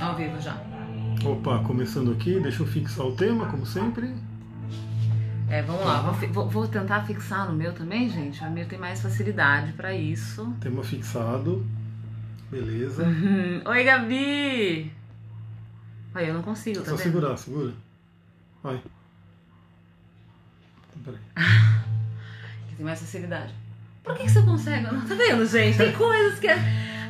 [0.00, 0.56] Ao vivo já.
[1.24, 4.14] Opa, começando aqui, deixa eu fixar o tema, como sempre.
[5.50, 6.00] É, vamos lá.
[6.32, 8.42] Vou, vou, tentar fixar no meu também, gente.
[8.44, 10.54] O meu tem mais facilidade para isso.
[10.60, 11.66] Tema fixado.
[12.50, 13.04] Beleza.
[13.64, 14.92] Oi, Gabi!
[16.14, 17.02] Olha, eu não consigo, É tá só vendo?
[17.04, 17.72] segurar, segura.
[18.62, 18.80] Vai.
[21.04, 21.18] Peraí.
[22.76, 23.52] Tem mais facilidade.
[24.04, 24.84] Por que, que você consegue?
[24.84, 25.76] Não, tá vendo, gente?
[25.76, 26.56] Tem coisas que a,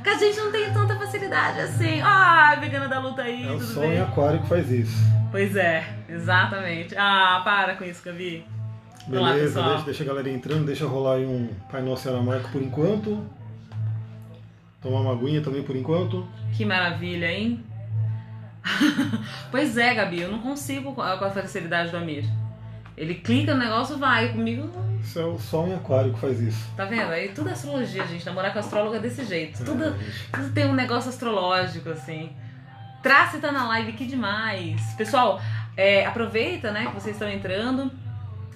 [0.03, 2.01] que a gente não tem tanta facilidade assim.
[2.03, 3.97] Ah, vegana da luta aí, É o Sol bem?
[3.97, 4.97] em Aquário que faz isso.
[5.31, 6.95] Pois é, exatamente.
[6.97, 8.45] Ah, para com isso, Gabi.
[9.11, 9.69] Olá, Beleza, pessoal.
[9.71, 13.25] deixa, deixa a galera entrando, deixa rolar aí um Pai Nosso Aramaico por enquanto.
[14.83, 16.27] Tomar uma aguinha também por enquanto.
[16.57, 17.65] Que maravilha, hein?
[19.51, 22.25] pois é, Gabi, eu não consigo com a facilidade do Amir.
[22.99, 24.29] Ele clica no negócio, vai.
[24.33, 24.69] Comigo,
[25.01, 26.69] Isso é o Sol em Aquário que faz isso.
[26.77, 27.13] tá vendo?
[27.13, 28.27] Aí tudo é astrologia, gente.
[28.27, 29.65] Namorar com astróloga é desse jeito.
[29.65, 29.95] Tudo, É,
[30.33, 32.31] tudo tem um negócio astrológico, assim.
[33.01, 34.83] Trace tá na live, que demais.
[34.97, 35.41] Pessoal,
[35.77, 37.91] é, aproveita, né, que vocês estão entrando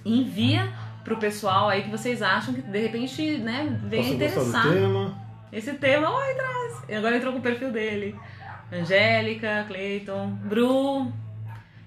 [0.05, 0.69] envia
[1.05, 4.73] pro pessoal aí que vocês acham que de repente, né, venha gostar interessar.
[4.73, 5.17] tema.
[5.51, 6.83] Esse tema, oi, traz.
[6.89, 8.13] E agora entrou com o perfil dele.
[8.71, 11.11] Angélica, Cleiton, Bru.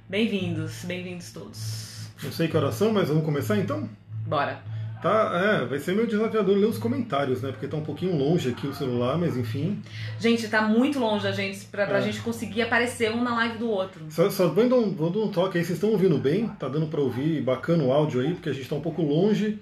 [0.09, 1.96] Bem-vindos, bem-vindos todos.
[2.23, 3.89] Não sei que oração, mas vamos começar então?
[4.27, 4.61] Bora.
[5.03, 7.53] Tá, é, vai ser meu desafiador ler os comentários, né?
[7.53, 9.81] Porque tá um pouquinho longe aqui o celular, mas enfim.
[10.19, 12.03] Gente, tá muito longe a gente pra, pra É.
[12.03, 14.01] gente conseguir aparecer um na live do outro.
[14.09, 16.49] Só, só vou, dar um, vou dar um toque aí, vocês estão ouvindo bem?
[16.59, 19.59] Tá dando pra ouvir bacana o áudio aí, porque a gente tá um pouco longe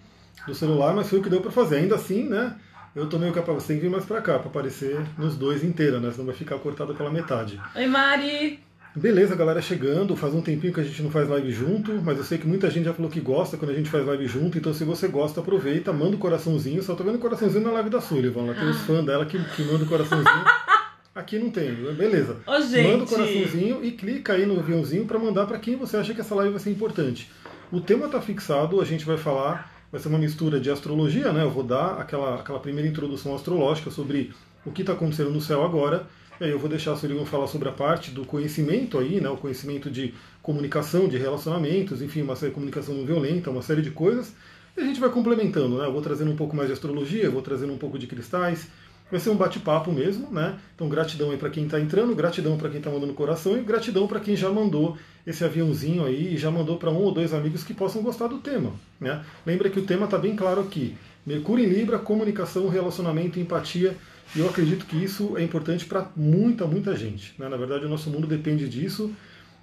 [0.46, 1.76] do celular, mas foi o que deu pra fazer.
[1.78, 2.54] Ainda assim, né?
[2.94, 5.64] Eu tô meio capaz, você tem que vir mais pra cá, pra aparecer nos dois
[5.64, 6.12] inteira, né?
[6.12, 7.60] Senão vai ficar cortado pela metade.
[7.74, 8.60] Oi, Mari.
[8.96, 10.14] Beleza, galera chegando.
[10.14, 12.70] Faz um tempinho que a gente não faz live junto, mas eu sei que muita
[12.70, 14.56] gente já falou que gosta quando a gente faz live junto.
[14.56, 16.80] Então, se você gosta, aproveita, manda o coraçãozinho.
[16.80, 18.44] Só tô vendo o coraçãozinho na live da Sullivan.
[18.44, 20.44] Ela tem os fãs dela que, que manda o coraçãozinho.
[21.12, 22.38] Aqui não tem, beleza.
[22.46, 22.88] Ô, gente.
[22.88, 26.20] Manda o coraçãozinho e clica aí no aviãozinho para mandar para quem você acha que
[26.20, 27.30] essa live vai ser importante.
[27.72, 31.42] O tema está fixado, a gente vai falar, vai ser uma mistura de astrologia, né?
[31.42, 34.32] Eu vou dar aquela, aquela primeira introdução astrológica sobre
[34.64, 36.06] o que está acontecendo no céu agora.
[36.40, 39.28] E aí eu vou deixar a Sullivan falar sobre a parte do conhecimento aí, né?
[39.28, 40.12] O conhecimento de
[40.42, 44.34] comunicação, de relacionamentos, enfim, uma série de comunicação não violenta, uma série de coisas.
[44.76, 45.86] E a gente vai complementando, né?
[45.86, 48.66] Eu vou trazendo um pouco mais de astrologia, vou trazendo um pouco de cristais.
[49.10, 50.58] Vai ser um bate-papo mesmo, né?
[50.74, 54.08] Então, gratidão aí para quem está entrando, gratidão para quem está mandando coração e gratidão
[54.08, 57.62] para quem já mandou esse aviãozinho aí e já mandou para um ou dois amigos
[57.62, 59.24] que possam gostar do tema, né?
[59.46, 60.96] Lembra que o tema está bem claro aqui.
[61.24, 63.94] Mercúrio em Libra, comunicação, relacionamento, empatia.
[64.34, 67.34] E eu acredito que isso é importante para muita, muita gente.
[67.38, 67.48] Né?
[67.48, 69.12] Na verdade, o nosso mundo depende disso.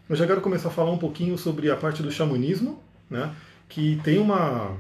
[0.10, 3.34] Eu já quero começar a falar um pouquinho sobre a parte do xamanismo, né?
[3.70, 4.78] que tem uma,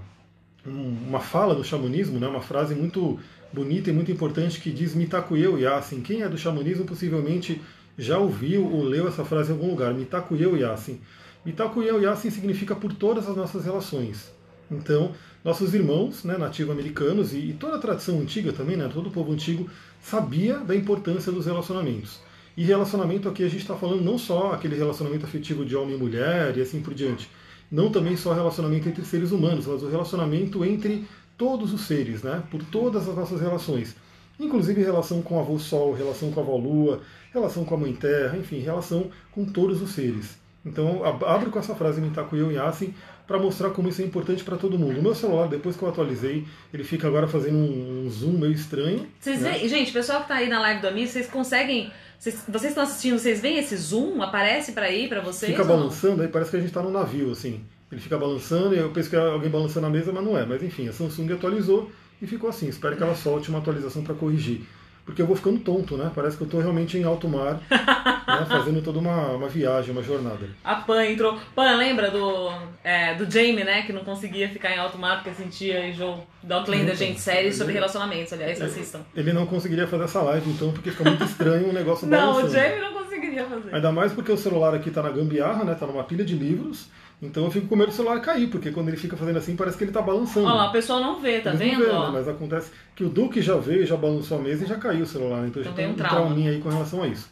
[0.66, 2.28] um- uma fala do xamanismo, né?
[2.28, 3.20] uma frase muito
[3.54, 6.02] bonita e muito importante que diz Mitakuye Yasin.
[6.02, 7.62] Quem é do xamanismo possivelmente
[7.98, 9.94] já ouviu ou leu essa frase em algum lugar.
[9.94, 11.00] Mitakuye Yasin.
[11.46, 14.32] Mitakuye Yasin significa por todas as nossas relações.
[14.72, 15.12] Então,
[15.44, 19.34] nossos irmãos né, nativo-americanos e, e toda a tradição antiga também, né, todo o povo
[19.34, 19.70] antigo,
[20.02, 22.20] sabia da importância dos relacionamentos.
[22.56, 26.00] E relacionamento aqui a gente está falando não só aquele relacionamento afetivo de homem e
[26.00, 27.30] mulher e assim por diante.
[27.72, 31.06] Não também só relacionamento entre seres humanos, mas o relacionamento entre
[31.38, 33.96] todos os seres, né, por todas as nossas relações.
[34.40, 37.02] Inclusive relação com o avô Sol, relação com a avó Lua,
[37.34, 40.40] relação com a Mãe Terra, enfim, relação com todos os seres.
[40.66, 42.94] Então, ab- abro com essa frase Mitaku Eu Yasin
[43.28, 45.00] para mostrar como isso é importante para todo mundo.
[45.00, 48.54] O meu celular, depois que eu atualizei, ele fica agora fazendo um, um zoom meio
[48.54, 49.08] estranho.
[49.20, 49.52] Vocês né?
[49.52, 51.92] veem, gente, o pessoal que tá aí na live do Amir, vocês conseguem.
[52.20, 54.22] Vocês, vocês estão assistindo, vocês veem esse zoom?
[54.22, 55.52] Aparece pra ir pra vocês?
[55.52, 57.64] Fica balançando, aí parece que a gente está no navio, assim.
[57.92, 60.46] Ele fica balançando, e eu penso que é alguém balançando a mesa, mas não é.
[60.46, 62.68] Mas enfim, a Samsung atualizou e ficou assim.
[62.68, 64.62] Espero que ela solte uma atualização para corrigir.
[65.06, 66.12] Porque eu vou ficando tonto, né?
[66.14, 68.46] Parece que eu estou realmente em alto mar, né?
[68.48, 70.48] fazendo toda uma, uma viagem, uma jornada.
[70.64, 71.38] A Pan entrou.
[71.56, 72.50] Pan, lembra do,
[72.84, 73.82] é, do Jamie, né?
[73.82, 76.24] Que não conseguia ficar em alto mar porque sentia enjoo.
[76.44, 76.96] Da Outlander, Nunca.
[76.98, 79.02] gente, série sobre Ele- relacionamentos, aliás, assistam.
[79.16, 82.34] Ele não conseguiria fazer essa live, então, porque fica muito estranho o negócio Não, o
[82.36, 82.54] balançando.
[82.54, 83.76] Jamie não conseguiria fazer.
[83.76, 85.76] Ainda mais porque o celular aqui está na gambiarra, né?
[85.76, 86.90] Tá numa pilha de livros.
[87.22, 89.78] Então eu fico com medo do celular cair, porque quando ele fica fazendo assim, parece
[89.78, 90.48] que ele está balançando.
[90.48, 91.86] Olha lá, o pessoal não vê, tá Eles não vendo?
[91.86, 92.10] vê, né?
[92.12, 95.08] Mas acontece que o Duque já veio, já balançou a mesa e já caiu o
[95.08, 95.46] celular.
[95.48, 97.30] Então, já Então tem tem um um trauminha aí com relação a isso.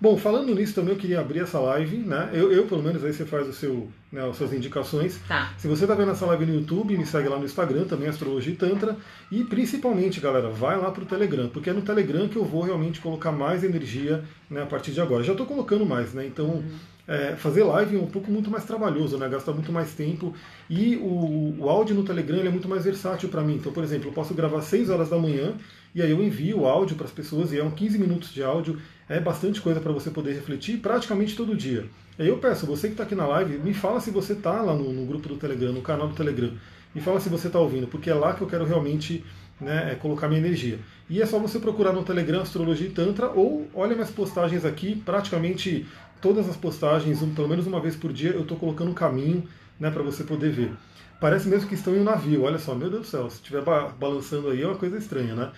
[0.00, 2.28] Bom, falando nisso também, eu queria abrir essa live, né?
[2.32, 5.18] Eu, eu pelo menos, aí você faz o seu, né, as suas indicações.
[5.26, 5.52] Tá.
[5.56, 8.52] Se você está vendo essa live no YouTube, me segue lá no Instagram, também Astrologia
[8.52, 8.96] e Tantra.
[9.30, 13.00] E principalmente, galera, vai lá pro Telegram, porque é no Telegram que eu vou realmente
[13.00, 15.22] colocar mais energia né, a partir de agora.
[15.22, 16.26] Já estou colocando mais, né?
[16.26, 16.62] Então,
[17.06, 19.28] é, fazer live é um pouco muito mais trabalhoso, né?
[19.28, 20.34] Gasta muito mais tempo.
[20.70, 23.56] E o, o áudio no Telegram ele é muito mais versátil para mim.
[23.56, 25.54] Então, por exemplo, eu posso gravar 6 horas da manhã
[25.94, 28.42] e aí eu envio o áudio para as pessoas e é um 15 minutos de
[28.42, 31.86] áudio, é bastante coisa para você poder refletir praticamente todo dia.
[32.18, 34.74] Aí eu peço, você que está aqui na live, me fala se você está lá
[34.74, 36.52] no, no, grupo do Telegram, no canal do Telegram,
[36.94, 39.24] me fala se você está ouvindo, porque é lá que eu quero realmente
[39.60, 40.78] né, é colocar minha energia.
[41.08, 44.96] E é só você procurar no Telegram Astrologia e Tantra ou olha minhas postagens aqui,
[45.04, 45.86] praticamente
[46.24, 49.46] todas as postagens, um, pelo menos uma vez por dia, eu estou colocando um caminho
[49.78, 50.72] né, para você poder ver.
[51.20, 53.62] Parece mesmo que estão em um navio, olha só, meu Deus do céu, se estiver
[53.62, 55.52] balançando aí é uma coisa estranha, né?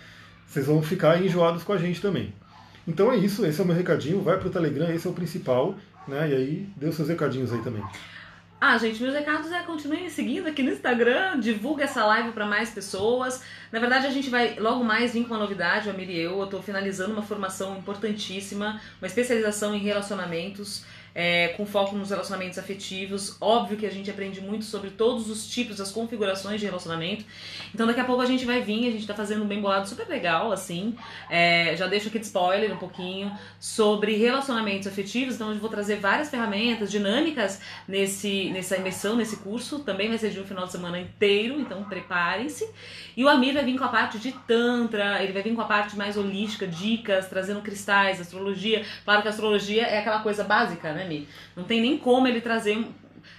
[0.44, 2.34] Vocês vão ficar enjoados com a gente também.
[2.86, 5.12] Então é isso, esse é o meu recadinho, vai para o Telegram, esse é o
[5.12, 5.76] principal,
[6.08, 6.30] né?
[6.30, 7.84] E aí, dê os seus recadinhos aí também.
[8.58, 12.70] Ah, gente, meus recados é continuem seguindo aqui no Instagram, divulga essa live para mais
[12.70, 13.42] pessoas.
[13.70, 16.40] Na verdade, a gente vai logo mais vir com uma novidade, a Miri e eu.
[16.40, 20.86] Eu tô finalizando uma formação importantíssima, uma especialização em relacionamentos
[21.18, 23.38] é, com foco nos relacionamentos afetivos.
[23.40, 27.24] Óbvio que a gente aprende muito sobre todos os tipos, as configurações de relacionamento.
[27.74, 29.88] Então daqui a pouco a gente vai vir, a gente tá fazendo um bem bolado
[29.88, 30.94] super legal, assim.
[31.30, 35.36] É, já deixo aqui de spoiler um pouquinho sobre relacionamentos afetivos.
[35.36, 39.78] Então eu vou trazer várias ferramentas dinâmicas nesse, nessa imersão, nesse curso.
[39.78, 42.68] Também vai ser de um final de semana inteiro, então preparem-se.
[43.16, 45.64] E o Amir vai vir com a parte de Tantra, ele vai vir com a
[45.64, 48.84] parte mais holística, dicas, trazendo cristais, astrologia.
[49.02, 51.05] Claro que a astrologia é aquela coisa básica, né?
[51.56, 52.84] Não tem nem como ele trazer.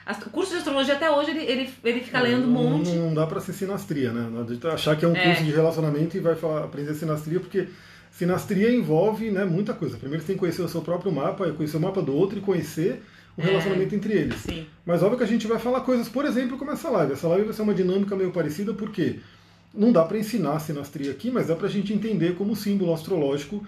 [0.10, 2.92] O curso de astrologia até hoje ele, ele, ele fica lendo um monte.
[2.92, 4.30] Não, dá para ser sinastria, né?
[4.31, 5.24] Não adianta achar que é um é.
[5.24, 7.68] curso de relacionamento e vai falar, aprender sinastria, porque
[8.12, 9.98] sinastria envolve né, muita coisa.
[9.98, 12.42] Primeiro você tem que conhecer o seu próprio mapa, conhecer o mapa do outro e
[12.42, 13.04] conhecer
[13.38, 13.46] o é.
[13.46, 14.36] relacionamento é, entre eles.
[14.42, 14.66] Sim.
[14.86, 17.13] Mas óbvio que a gente vai falar coisas, por exemplo, como essa live.
[17.13, 19.20] Essa live vai ser uma dinâmica meio parecida, porque
[19.74, 22.94] não dá para ensinar a sinastria aqui, mas dá para a gente entender como símbolo
[22.94, 23.63] astrológico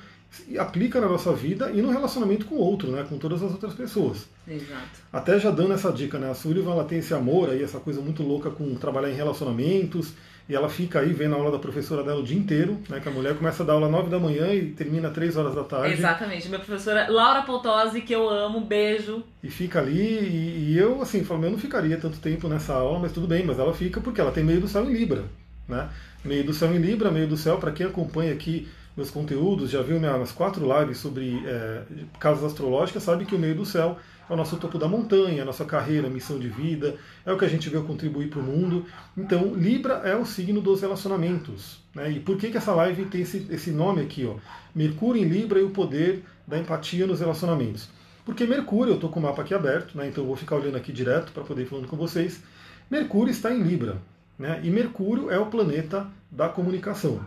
[0.58, 3.74] aplica na nossa vida e no relacionamento com o outro, né, com todas as outras
[3.74, 4.28] pessoas.
[4.48, 5.00] Exato.
[5.12, 8.02] Até já dando essa dica, né, a Sullivan ela tem esse amor aí, essa coisa
[8.02, 10.14] muito louca com trabalhar em relacionamentos,
[10.48, 13.08] e ela fica aí vendo a aula da professora dela o dia inteiro, né, que
[13.08, 15.54] a mulher começa a dar aula às 9 da manhã e termina às 3 horas
[15.54, 15.94] da tarde.
[15.94, 16.48] Exatamente.
[16.48, 19.24] Minha professora Laura Poltose, que eu amo, beijo.
[19.44, 22.98] E fica ali, e, e eu, assim, falo, eu não ficaria tanto tempo nessa aula,
[23.00, 25.26] mas tudo bem, mas ela fica porque ela tem meio do céu em Libra,
[25.68, 25.90] né?
[26.26, 28.68] Meio do céu em Libra, meio do céu, para quem acompanha aqui
[29.00, 31.84] meus conteúdos, já viu minhas quatro lives sobre é,
[32.19, 33.98] casas astrológicas, sabe que o meio do céu
[34.30, 37.46] é o nosso topo da montanha, a nossa carreira, missão de vida, é o que
[37.46, 38.86] a gente veio contribuir para o mundo.
[39.18, 41.80] Então, Libra é o signo dos relacionamentos.
[41.96, 42.12] Né?
[42.12, 44.25] E por que, que essa live tem esse, esse nome aqui?
[44.25, 44.36] Ó?
[44.75, 47.90] Mercúrio em Libra e o poder da empatia nos relacionamentos.
[48.25, 50.07] Porque Mercúrio, eu estou com o mapa aqui aberto, né?
[50.07, 52.44] então eu vou ficar olhando aqui direto para poder ir falando com vocês.
[52.92, 53.98] Mercúrio está em Libra.
[54.38, 54.60] Né?
[54.62, 57.19] E Mercúrio é o planeta da comunicação.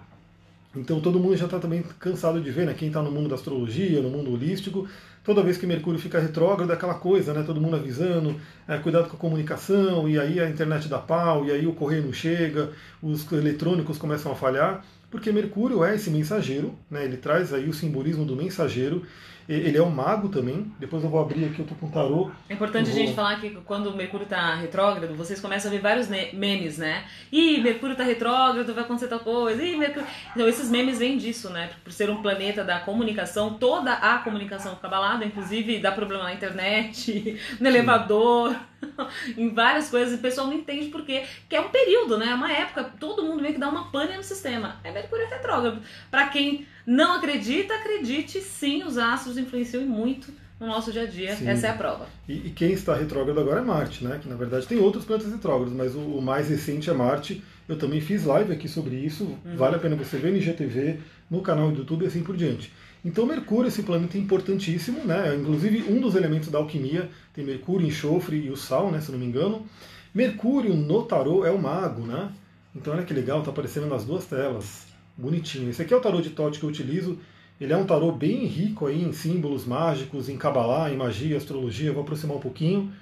[0.75, 2.75] Então todo mundo já está também cansado de ver, né?
[2.75, 4.89] Quem está no mundo da astrologia, no mundo holístico,
[5.23, 7.43] toda vez que Mercúrio fica retrógrado, é aquela coisa, né?
[7.43, 8.37] Todo mundo avisando,
[8.67, 12.05] é, cuidado com a comunicação, e aí a internet dá pau, e aí o correio
[12.05, 12.71] não chega,
[13.03, 17.05] os eletrônicos começam a falhar, porque Mercúrio é esse mensageiro, né?
[17.05, 19.03] Ele traz aí o simbolismo do mensageiro,
[19.49, 20.73] ele é um mago também.
[20.79, 22.31] Depois eu vou abrir aqui, eu tô com tarô.
[22.49, 22.95] É importante vou...
[22.95, 26.79] a gente falar que quando o Mercúrio tá retrógrado, vocês começam a ver vários memes,
[26.79, 27.05] né?
[27.31, 29.63] Ih, Mercúrio tá retrógrado, vai acontecer tal coisa.
[29.63, 30.07] Ih, Mercúrio...
[30.33, 31.71] Então esses memes vêm disso, né?
[31.83, 36.35] Por ser um planeta da comunicação, toda a comunicação fica abalada, inclusive dá problema na
[36.35, 38.55] internet, no elevador.
[39.37, 42.27] em várias coisas, e o pessoal não entende porque que é um período, né?
[42.31, 44.77] É uma época, todo mundo meio que dá uma pane no sistema.
[44.83, 45.81] É Mercúrio retrógrado.
[46.11, 50.33] Para quem não acredita, acredite sim, os astros influenciam muito
[50.63, 51.35] no nosso dia a dia.
[51.35, 51.49] Sim.
[51.49, 52.07] Essa é a prova.
[52.29, 54.19] E, e, quem está retrógrado agora é Marte, né?
[54.23, 57.43] Que na verdade tem outros planetas retrógrados, mas o, o mais recente é Marte.
[57.69, 59.25] Eu também fiz live aqui sobre isso.
[59.45, 59.57] Uhum.
[59.57, 60.99] Vale a pena você ver no IGTV,
[61.31, 62.73] no canal do YouTube e assim por diante.
[63.05, 65.35] Então Mercúrio, esse planeta importantíssimo, né?
[65.35, 69.01] Inclusive um dos elementos da alquimia tem Mercúrio, enxofre e o sal, né?
[69.01, 69.67] Se não me engano.
[70.15, 72.31] Mercúrio no tarô é o mago, né?
[72.75, 74.92] Então olha que legal, tá aparecendo nas duas telas
[75.23, 75.71] bonitinho.
[75.71, 77.19] Esse aqui é o tarô de Tote que eu utilizo.
[77.61, 81.89] Ele é um tarô bem rico aí em símbolos mágicos, em Kabbalah, em magia, astrologia.
[81.91, 82.93] Eu vou aproximar um pouquinho.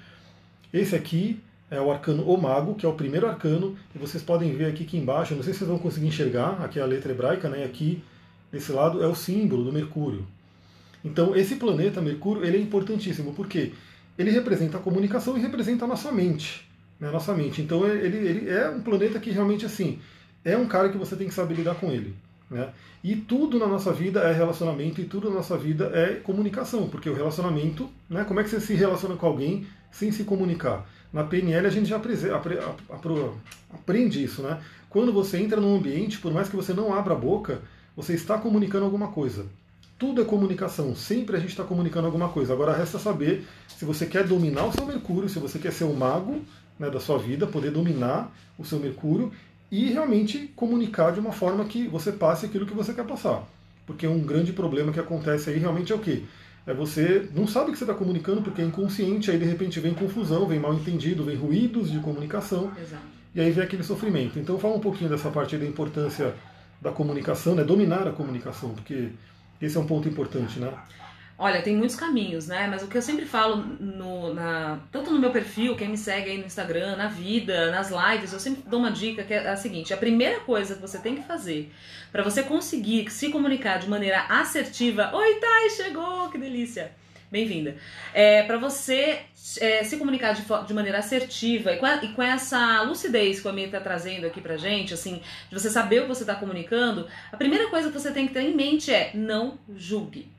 [0.71, 3.75] Esse aqui é o arcano O Mago, que é o primeiro arcano.
[3.95, 6.79] E vocês podem ver aqui que embaixo, não sei se vocês vão conseguir enxergar, aqui
[6.79, 7.63] é a letra hebraica, né?
[7.63, 8.03] Aqui,
[8.51, 10.27] desse lado, é o símbolo do Mercúrio.
[11.03, 13.71] Então, esse planeta, Mercúrio, ele é importantíssimo, porque
[14.17, 16.69] ele representa a comunicação e representa a nossa mente.
[16.99, 17.61] Né, a nossa mente.
[17.61, 19.99] Então, ele, ele é um planeta que realmente, assim,
[20.43, 22.15] é um cara que você tem que saber lidar com ele.
[22.49, 22.69] Né?
[23.03, 27.09] E tudo na nossa vida é relacionamento e tudo na nossa vida é comunicação, porque
[27.09, 30.85] o relacionamento, né, como é que você se relaciona com alguém sem se comunicar?
[31.11, 31.97] Na PNL a gente já
[33.73, 34.61] aprende isso, né?
[34.89, 37.61] Quando você entra num ambiente, por mais que você não abra a boca,
[37.95, 39.45] você está comunicando alguma coisa.
[39.97, 42.53] Tudo é comunicação, sempre a gente está comunicando alguma coisa.
[42.53, 45.93] Agora resta saber se você quer dominar o seu Mercúrio, se você quer ser o
[45.93, 46.41] mago
[46.79, 49.31] né, da sua vida, poder dominar o seu Mercúrio,
[49.71, 53.47] e realmente comunicar de uma forma que você passe aquilo que você quer passar.
[53.87, 56.23] Porque um grande problema que acontece aí realmente é o quê?
[56.67, 59.79] É você não sabe o que você está comunicando porque é inconsciente, aí de repente
[59.79, 62.71] vem confusão, vem mal entendido, vem ruídos de comunicação.
[62.79, 63.03] Exato.
[63.33, 64.37] E aí vem aquele sofrimento.
[64.37, 66.35] Então fala um pouquinho dessa parte da importância
[66.81, 67.63] da comunicação, né?
[67.63, 69.09] Dominar a comunicação, porque
[69.61, 70.73] esse é um ponto importante, né?
[71.43, 72.67] Olha, tem muitos caminhos, né?
[72.69, 76.29] Mas o que eu sempre falo, no, na, tanto no meu perfil, quem me segue
[76.29, 79.55] aí no Instagram, na vida, nas lives, eu sempre dou uma dica que é a
[79.55, 81.71] seguinte: a primeira coisa que você tem que fazer
[82.11, 85.09] para você conseguir se comunicar de maneira assertiva.
[85.15, 86.29] Oi, Thay, chegou!
[86.29, 86.91] Que delícia!
[87.31, 87.75] Bem-vinda.
[88.13, 89.21] É, para você
[89.59, 93.47] é, se comunicar de, de, maneira assertiva e com, a, e com, essa lucidez que
[93.47, 96.35] a Mia está trazendo aqui pra gente, assim, de você saber o que você está
[96.35, 100.29] comunicando, a primeira coisa que você tem que ter em mente é não julgue.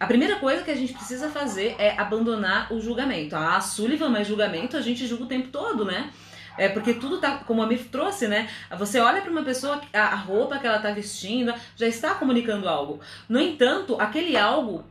[0.00, 3.36] A primeira coisa que a gente precisa fazer é abandonar o julgamento.
[3.36, 6.10] Ah, Sullivan, mas julgamento a gente julga o tempo todo, né?
[6.56, 8.48] É porque tudo tá, como a Mir trouxe, né?
[8.78, 12.98] Você olha para uma pessoa, a roupa que ela tá vestindo, já está comunicando algo.
[13.28, 14.84] No entanto, aquele algo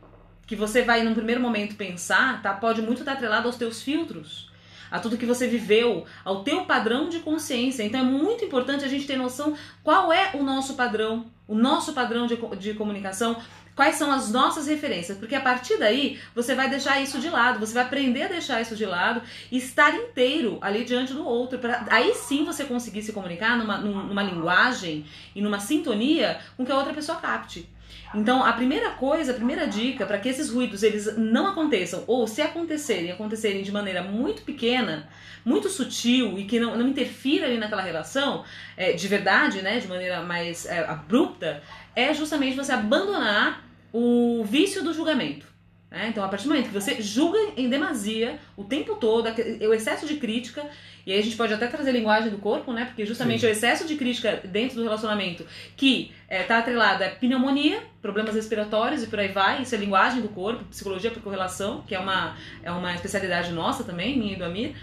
[0.46, 4.49] que você vai num primeiro momento pensar, tá, pode muito estar atrelado aos teus filtros
[4.90, 7.82] a tudo que você viveu, ao teu padrão de consciência.
[7.82, 11.92] Então é muito importante a gente ter noção qual é o nosso padrão, o nosso
[11.92, 13.36] padrão de, de comunicação,
[13.74, 17.58] quais são as nossas referências, porque a partir daí você vai deixar isso de lado,
[17.58, 21.58] você vai aprender a deixar isso de lado e estar inteiro ali diante do outro,
[21.58, 26.72] para aí sim você conseguir se comunicar numa, numa linguagem e numa sintonia com que
[26.72, 27.68] a outra pessoa capte.
[28.14, 32.26] Então, a primeira coisa, a primeira dica para que esses ruídos eles não aconteçam, ou
[32.26, 35.08] se acontecerem, acontecerem de maneira muito pequena,
[35.44, 38.44] muito sutil e que não, não interfira ali naquela relação,
[38.76, 41.62] é, de verdade, né, de maneira mais é, abrupta,
[41.94, 45.49] é justamente você abandonar o vício do julgamento.
[45.90, 46.08] Né?
[46.08, 50.06] Então, a partir do momento que você julga em demasia o tempo todo, o excesso
[50.06, 50.64] de crítica,
[51.04, 52.84] e aí a gente pode até trazer linguagem do corpo, né?
[52.84, 53.46] Porque justamente Sim.
[53.46, 55.44] o excesso de crítica dentro do relacionamento
[55.76, 59.78] que está é, tá atrelado a pneumonia, problemas respiratórios e por aí vai, isso é
[59.78, 64.34] linguagem do corpo, psicologia por correlação, que é uma, é uma especialidade nossa também, minha
[64.34, 64.76] e do Amir.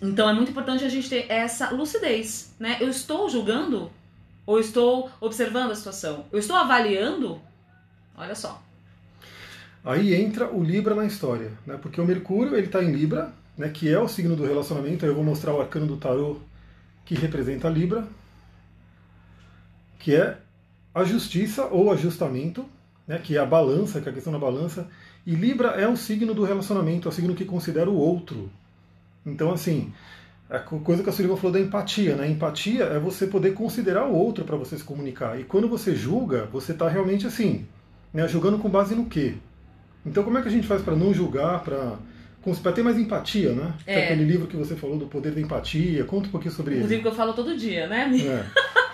[0.00, 2.78] Então é muito importante a gente ter essa lucidez, né?
[2.80, 3.90] Eu estou julgando
[4.46, 6.24] ou estou observando a situação?
[6.32, 7.40] Eu estou avaliando?
[8.16, 8.65] Olha só.
[9.86, 11.78] Aí entra o Libra na história, né?
[11.80, 13.68] Porque o Mercúrio ele está em Libra, né?
[13.68, 15.04] Que é o signo do relacionamento.
[15.04, 16.38] Aí eu vou mostrar o arcano do tarô
[17.04, 18.04] que representa a Libra,
[20.00, 20.38] que é
[20.92, 22.66] a justiça ou ajustamento,
[23.06, 23.20] né?
[23.22, 24.88] Que é a balança, que é a questão da balança.
[25.24, 28.50] E Libra é um signo do relacionamento, é o signo que considera o outro.
[29.24, 29.92] Então assim,
[30.50, 32.28] a coisa que a Sullivan falou da empatia, né?
[32.28, 35.38] Empatia é você poder considerar o outro para você se comunicar.
[35.38, 37.64] E quando você julga, você está realmente assim,
[38.12, 38.26] né?
[38.26, 39.36] julgando com base no quê?
[40.06, 41.98] Então como é que a gente faz para não julgar, para
[42.62, 43.74] para ter mais empatia, né?
[43.84, 44.04] É.
[44.04, 46.78] aquele livro que você falou do poder da empatia, conta um pouquinho sobre ele.
[46.78, 48.08] Inclusive que eu falo todo dia, né?
[48.24, 48.46] É.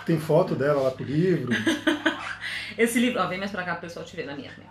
[0.07, 1.51] Tem foto dela lá pro livro.
[2.77, 4.49] Esse livro, ó, vem mais pra cá pro pessoal te ver na minha.
[4.49, 4.63] Né?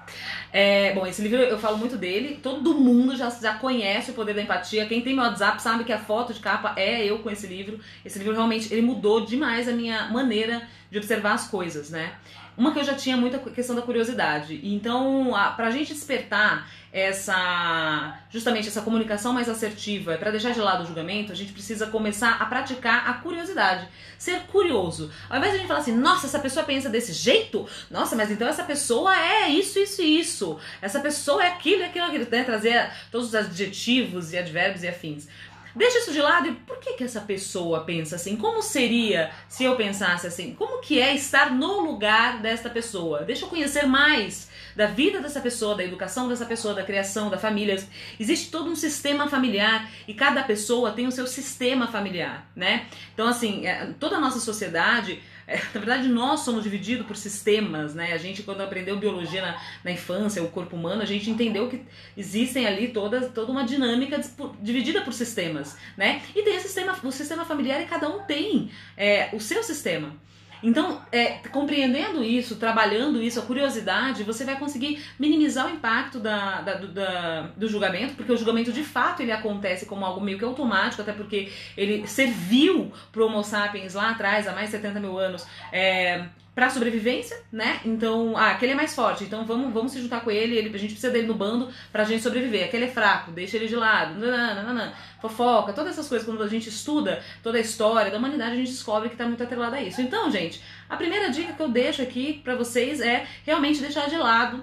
[0.53, 2.41] É, bom, esse livro eu falo muito dele.
[2.43, 4.87] Todo mundo já, já conhece o poder da empatia.
[4.87, 7.79] Quem tem meu WhatsApp sabe que a foto de capa é eu com esse livro.
[8.05, 12.13] Esse livro realmente ele mudou demais a minha maneira de observar as coisas, né?
[12.57, 14.61] Uma que eu já tinha muita questão da curiosidade.
[14.63, 20.85] Então, a, pra gente despertar essa justamente essa comunicação mais assertiva, para deixar de lado
[20.85, 25.11] o julgamento, a gente precisa começar a praticar a curiosidade, ser curioso.
[25.31, 28.31] Ao invés de a gente falar assim, nossa, essa pessoa pensa desse jeito, nossa, mas
[28.31, 32.45] então essa pessoa é isso, isso e isso, essa pessoa é aquilo, aquilo, aquilo, né?
[32.45, 35.27] trazer todos os adjetivos e advérbios e afins.
[35.75, 38.37] Deixa isso de lado e por que, que essa pessoa pensa assim?
[38.37, 40.55] Como seria se eu pensasse assim?
[40.55, 43.23] Como que é estar no lugar desta pessoa?
[43.23, 47.39] Deixa eu conhecer mais da vida dessa pessoa, da educação dessa pessoa, da criação, da
[47.39, 47.83] família.
[48.19, 52.87] Existe todo um sistema familiar e cada pessoa tem o seu sistema familiar, né?
[53.15, 57.95] Então, assim, é, toda a nossa sociedade é, na verdade, nós somos divididos por sistemas,
[57.95, 58.13] né?
[58.13, 61.83] A gente, quando aprendeu biologia na, na infância, o corpo humano, a gente entendeu que
[62.17, 64.21] existem ali toda, toda uma dinâmica
[64.61, 66.23] dividida por sistemas, né?
[66.35, 70.15] E tem o sistema, o sistema familiar e cada um tem é, o seu sistema.
[70.63, 76.61] Então, é, compreendendo isso, trabalhando isso, a curiosidade, você vai conseguir minimizar o impacto da,
[76.61, 80.39] da, do, da, do julgamento, porque o julgamento de fato ele acontece como algo meio
[80.39, 84.77] que automático, até porque ele serviu para o Homo sapiens lá atrás, há mais de
[84.77, 87.81] 70 mil anos, é, para sobrevivência, né?
[87.85, 90.79] Então, ah, aquele é mais forte, então vamos, vamos se juntar com ele, ele, a
[90.79, 92.67] gente precisa dele no bando pra gente sobreviver.
[92.67, 94.19] Aquele é fraco, deixa ele de lado.
[94.19, 98.57] Nananana, fofoca, todas essas coisas quando a gente estuda toda a história da humanidade, a
[98.57, 100.03] gente descobre que tá muito atrelado a isso.
[100.03, 104.17] Então, gente, a primeira dica que eu deixo aqui para vocês é realmente deixar de
[104.17, 104.63] lado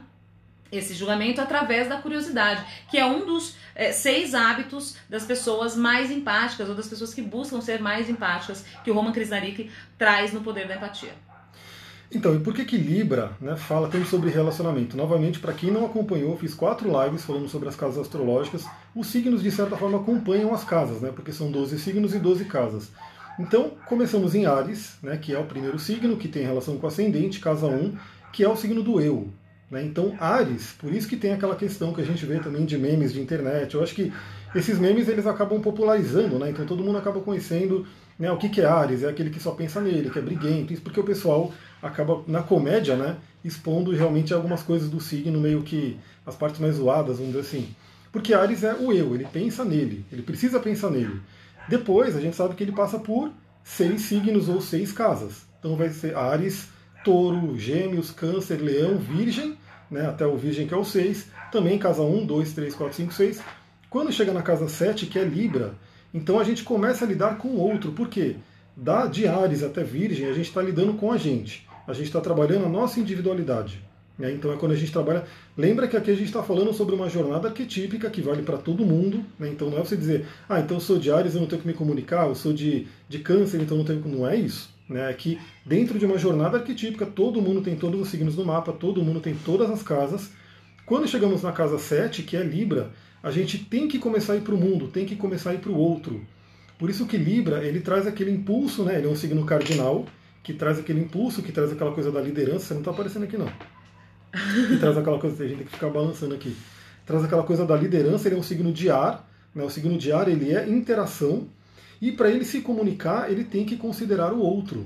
[0.72, 6.12] esse julgamento através da curiosidade, que é um dos é, seis hábitos das pessoas mais
[6.12, 10.42] empáticas ou das pessoas que buscam ser mais empáticas que o Roman Krishnarik traz no
[10.42, 11.14] poder da empatia.
[12.12, 14.98] Então, e por que que Libra né, fala tanto sobre relacionamento?
[14.98, 18.66] Novamente, para quem não acompanhou, fiz quatro lives falando sobre as casas astrológicas.
[18.96, 22.46] Os signos, de certa forma, acompanham as casas, né, porque são 12 signos e 12
[22.46, 22.90] casas.
[23.40, 26.90] Então, começamos em Ares, né, que é o primeiro signo, que tem relação com o
[26.90, 27.96] ascendente, casa 1,
[28.34, 29.30] que é o signo do eu.
[29.70, 29.84] Né?
[29.84, 33.14] Então, Ares, por isso que tem aquela questão que a gente vê também de memes
[33.14, 33.76] de internet.
[33.76, 34.12] Eu acho que
[34.56, 36.50] esses memes eles acabam popularizando, né?
[36.50, 37.86] então todo mundo acaba conhecendo
[38.18, 40.74] né, o que, que é Ares, é aquele que só pensa nele, que é briguento,
[40.74, 45.64] isso porque o pessoal acaba, na comédia, né, expondo realmente algumas coisas do signo, meio
[45.64, 47.76] que as partes mais zoadas, vamos dizer assim.
[48.12, 51.22] Porque Ares é o eu, ele pensa nele, ele precisa pensar nele.
[51.68, 53.32] Depois, a gente sabe que ele passa por
[53.64, 55.46] seis signos ou seis casas.
[55.60, 56.70] Então vai ser Ares,
[57.04, 59.58] Touro, Gêmeos, Câncer, Leão, Virgem,
[59.90, 63.14] né, até o Virgem que é o 6, também casa 1, 2, 3, 4, 5,
[63.14, 63.42] 6.
[63.90, 65.74] Quando chega na casa 7, que é Libra,
[66.14, 67.92] então a gente começa a lidar com o outro.
[67.92, 68.36] Por quê?
[68.76, 71.68] Da, de Ares até Virgem, a gente está lidando com a gente.
[71.90, 73.82] A gente está trabalhando a nossa individualidade.
[74.16, 74.32] Né?
[74.32, 75.24] Então é quando a gente trabalha.
[75.58, 78.86] Lembra que aqui a gente está falando sobre uma jornada arquetípica que vale para todo
[78.86, 79.26] mundo.
[79.40, 79.50] Né?
[79.50, 81.68] Então não é você dizer, ah, então eu sou de Ares, eu não tenho que
[81.68, 84.08] me comunicar, eu sou de, de Câncer, então não tenho.
[84.08, 84.70] Não é isso.
[84.88, 85.10] Né?
[85.10, 88.72] É que dentro de uma jornada arquetípica, todo mundo tem todos os signos no mapa,
[88.72, 90.30] todo mundo tem todas as casas.
[90.86, 92.92] Quando chegamos na casa 7, que é Libra,
[93.24, 95.60] a gente tem que começar a ir para o mundo, tem que começar a ir
[95.60, 96.22] para o outro.
[96.78, 98.98] Por isso que Libra, ele traz aquele impulso, né?
[98.98, 100.06] Ele é um signo cardinal,
[100.44, 102.66] que traz aquele impulso, que traz aquela coisa da liderança.
[102.66, 103.52] Você não está aparecendo aqui, não.
[104.68, 106.56] Que traz aquela coisa, a gente tem que ficar balançando aqui.
[107.06, 109.28] Traz aquela coisa da liderança, ele é um signo de ar.
[109.54, 109.64] Né?
[109.64, 111.48] O signo de ar, ele é interação.
[112.02, 114.86] E para ele se comunicar, ele tem que considerar o outro.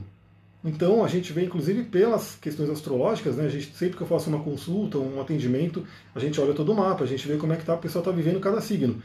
[0.64, 3.46] Então a gente vê, inclusive, pelas questões astrológicas, né?
[3.46, 6.76] A gente, sempre que eu faço uma consulta, um atendimento, a gente olha todo o
[6.76, 9.02] mapa, a gente vê como é que tá, a pessoa está vivendo cada signo.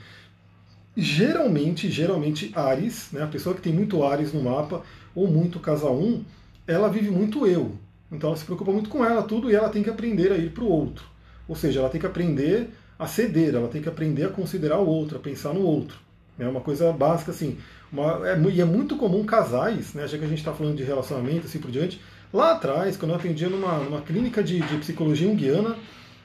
[1.00, 3.22] Geralmente, geralmente, Ares, né?
[3.22, 4.82] A pessoa que tem muito Ares no mapa,
[5.14, 6.24] ou muito casa 1,
[6.66, 7.70] ela vive muito eu.
[8.10, 10.50] Então ela se preocupa muito com ela, tudo, e ela tem que aprender a ir
[10.50, 11.04] para o outro.
[11.46, 14.88] Ou seja, ela tem que aprender a ceder, ela tem que aprender a considerar o
[14.88, 15.96] outro, a pensar no outro.
[16.36, 17.58] É uma coisa básica assim.
[17.92, 20.82] Uma, é, e é muito comum casais, né, já que a gente está falando de
[20.82, 22.00] relacionamento assim por diante.
[22.32, 25.76] Lá atrás, quando eu atendia numa, numa clínica de, de psicologia junguiana,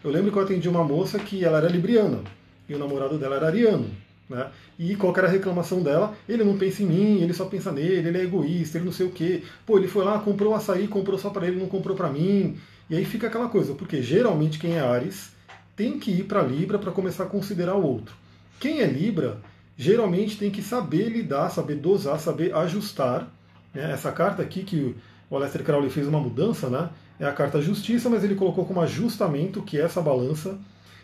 [0.04, 2.22] eu lembro que eu atendi uma moça que ela era libriana
[2.68, 4.02] e o namorado dela era ariano.
[4.34, 4.50] Né?
[4.80, 6.16] E qual era a reclamação dela?
[6.28, 9.06] Ele não pensa em mim, ele só pensa nele, ele é egoísta, ele não sei
[9.06, 9.44] o quê.
[9.66, 12.58] Pô, ele foi lá, comprou açaí, comprou só para ele, não comprou para mim.
[12.90, 15.32] E aí fica aquela coisa, porque geralmente quem é Ares
[15.76, 18.16] tem que ir para Libra para começar a considerar o outro.
[18.60, 19.38] Quem é Libra
[19.78, 23.32] geralmente tem que saber lidar, saber dosar, saber ajustar.
[23.74, 23.92] Né?
[23.92, 24.96] Essa carta aqui que
[25.30, 26.90] o Aleister Crowley fez uma mudança, né?
[27.20, 30.58] é a carta justiça, mas ele colocou como ajustamento, que é essa balança.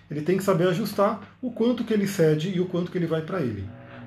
[0.10, 3.06] Ele tem que saber ajustar o quanto que ele cede e o quanto que ele
[3.06, 3.66] vai para ele.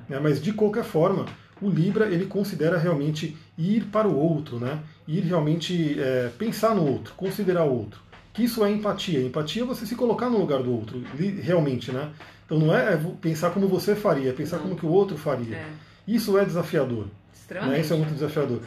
[0.09, 0.19] Né?
[0.19, 1.25] Mas de qualquer forma,
[1.61, 4.79] o Libra ele considera realmente ir para o outro, né?
[5.07, 8.01] ir realmente é, pensar no outro, considerar o outro.
[8.33, 9.21] Que isso é empatia.
[9.21, 11.01] Empatia é você se colocar no lugar do outro,
[11.41, 12.09] realmente, né?
[12.45, 14.63] Então não é pensar como você faria, é pensar não.
[14.63, 15.55] como que o outro faria.
[15.55, 15.65] É.
[16.07, 17.05] Isso é desafiador.
[17.49, 17.81] Né?
[17.81, 18.61] Isso é muito desafiador.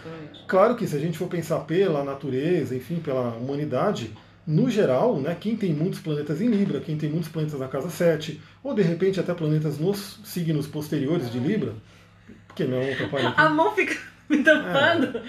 [0.46, 4.12] Claro que se a gente for pensar pela natureza, enfim, pela humanidade,
[4.46, 7.90] no geral, né, quem tem muitos planetas em Libra, quem tem muitos planetas na casa
[7.90, 11.74] 7, ou de repente até planetas nos signos posteriores de Libra,
[12.46, 13.40] porque não atrapalha aqui.
[13.42, 13.96] A mão fica
[14.30, 15.18] me tampando.
[15.18, 15.22] É.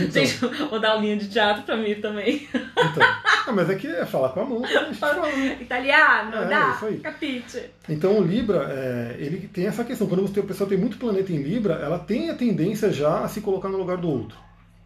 [0.00, 0.36] Então, Gente,
[0.68, 2.48] vou dar aulinha de teatro pra mim também.
[2.52, 3.02] Então,
[3.46, 4.62] ah, mas aqui é falar com a mão.
[4.64, 7.70] A Italiano, é, dá, capite.
[7.88, 10.06] Então o Libra, é, ele tem essa questão.
[10.06, 13.28] Quando você, a pessoa tem muito planeta em Libra, ela tem a tendência já a
[13.28, 14.36] se colocar no lugar do outro.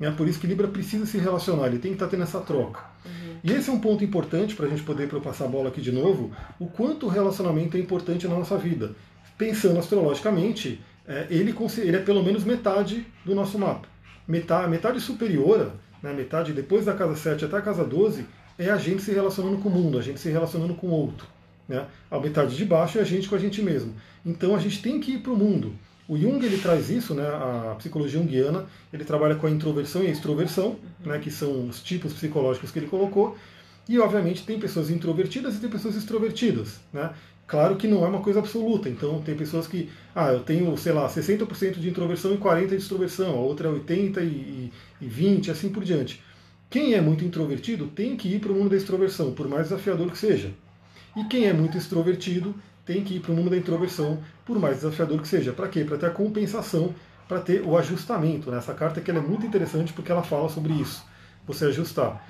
[0.00, 2.80] É por isso que Libra precisa se relacionar, ele tem que estar tendo essa troca.
[3.04, 3.12] Uhum.
[3.42, 5.92] E esse é um ponto importante para a gente poder passar a bola aqui de
[5.92, 8.92] novo, o quanto o relacionamento é importante na nossa vida.
[9.38, 13.88] Pensando astrologicamente, é, ele, ele é pelo menos metade do nosso mapa.
[14.26, 15.72] Metade, metade superior,
[16.02, 18.24] né, metade depois da casa 7 até a casa 12,
[18.58, 21.26] é a gente se relacionando com o mundo, a gente se relacionando com o outro.
[21.68, 21.84] Né?
[22.10, 23.94] A metade de baixo é a gente com a gente mesmo.
[24.24, 25.74] Então a gente tem que ir para o mundo.
[26.08, 30.06] O Jung ele traz isso, né, a psicologia junguiana, ele trabalha com a introversão e
[30.06, 33.36] a extroversão, né, que são os tipos psicológicos que ele colocou,
[33.88, 36.80] e obviamente tem pessoas introvertidas e tem pessoas extrovertidas.
[36.92, 37.10] Né?
[37.46, 40.92] Claro que não é uma coisa absoluta, então tem pessoas que, ah, eu tenho, sei
[40.92, 45.50] lá, 60% de introversão e 40% de extroversão, a outra é 80% e, e 20%,
[45.50, 46.22] assim por diante.
[46.68, 50.10] Quem é muito introvertido tem que ir para o mundo da extroversão, por mais desafiador
[50.10, 50.52] que seja.
[51.16, 52.54] E quem é muito extrovertido
[52.86, 55.52] tem que ir para o mundo da introversão, por mais desafiador que seja.
[55.52, 55.84] Para quê?
[55.84, 56.94] Para ter a compensação,
[57.28, 58.50] para ter o ajustamento.
[58.50, 58.58] Né?
[58.58, 61.04] Essa carta aqui é muito interessante porque ela fala sobre isso,
[61.44, 62.24] você ajustar.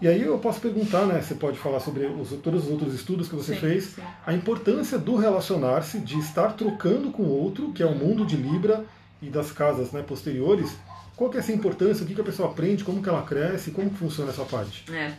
[0.00, 1.20] E aí eu posso perguntar, né?
[1.20, 4.02] Você pode falar sobre os, todos os outros estudos que você Sim, fez, sim.
[4.24, 8.36] a importância do relacionar-se, de estar trocando com o outro, que é o mundo de
[8.36, 8.84] Libra
[9.20, 10.76] e das casas né, posteriores.
[11.16, 12.04] Qual que é essa importância?
[12.04, 12.84] O que, que a pessoa aprende?
[12.84, 13.72] Como que ela cresce?
[13.72, 14.84] Como que funciona essa parte?
[14.92, 15.14] É.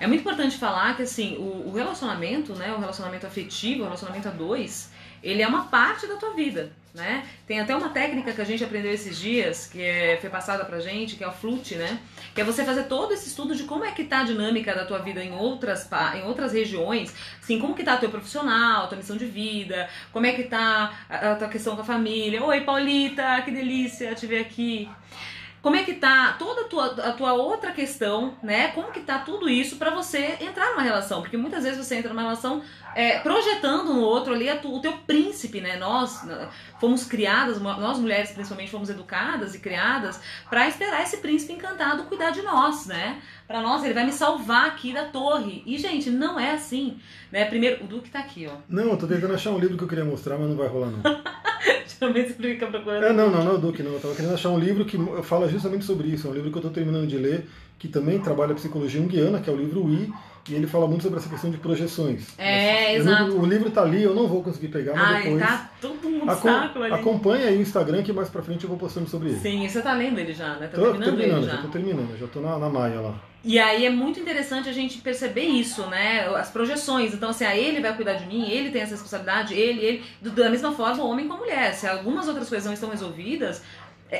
[0.00, 4.28] É muito importante falar que assim, o, o relacionamento, né, o relacionamento afetivo, o relacionamento
[4.28, 4.90] a dois,
[5.22, 7.26] ele é uma parte da tua vida, né?
[7.46, 10.80] Tem até uma técnica que a gente aprendeu esses dias, que é, foi passada pra
[10.80, 12.00] gente, que é o flute, né?
[12.34, 14.86] Que é você fazer todo esse estudo de como é que tá a dinâmica da
[14.86, 15.86] tua vida em outras,
[16.16, 20.32] em outras regiões, assim, como que tá teu profissional, tua missão de vida, como é
[20.32, 22.42] que tá a, a tua questão com a família.
[22.42, 24.88] Oi, Paulita, que delícia te ver aqui.
[25.62, 28.68] Como é que tá toda a tua, a tua outra questão, né?
[28.68, 31.20] Como que tá tudo isso pra você entrar numa relação?
[31.20, 32.62] Porque muitas vezes você entra numa relação
[32.94, 35.76] é, projetando no outro ali a tu- o teu príncipe, né?
[35.76, 36.48] Nós né,
[36.80, 42.30] fomos criadas, nós mulheres principalmente fomos educadas e criadas pra esperar esse príncipe encantado cuidar
[42.30, 43.18] de nós, né?
[43.46, 45.62] Pra nós, ele vai me salvar aqui da torre.
[45.66, 46.98] E, gente, não é assim,
[47.32, 47.44] né?
[47.46, 48.54] Primeiro, o Duque tá aqui, ó.
[48.68, 50.90] Não, eu tô tentando achar um livro que eu queria mostrar, mas não vai rolar
[50.90, 51.02] não.
[51.86, 53.04] Geralmente você fica procurando.
[53.04, 53.92] É, não, não, não é o Duque, não.
[53.92, 56.26] Eu tava querendo achar um livro que fala justamente sobre isso.
[56.26, 57.48] É um livro que eu tô terminando de ler,
[57.78, 60.12] que também trabalha psicologia junguiana, que é o livro I,
[60.50, 62.26] e ele fala muito sobre essa questão de projeções.
[62.38, 63.38] É, Eu exato.
[63.40, 65.42] o livro tá ali, eu não vou conseguir pegar, mas Ai, depois.
[65.42, 66.92] tá todo um Acom- saco ali.
[66.94, 69.38] acompanha aí o Instagram que mais pra frente eu vou postando sobre ele.
[69.40, 70.66] Sim, você tá lendo ele já, né?
[70.66, 71.62] Tá Tô terminando terminando, ele já já.
[71.62, 73.14] tô terminando, já tô na, na maia lá.
[73.42, 76.26] E aí é muito interessante a gente perceber isso, né?
[76.36, 77.14] As projeções.
[77.14, 80.02] Então, assim, ah, ele vai cuidar de mim, ele tem essa responsabilidade, ele, ele.
[80.20, 81.72] Do- Da mesma forma, o homem com a mulher.
[81.72, 83.62] Se algumas outras coisas não estão resolvidas,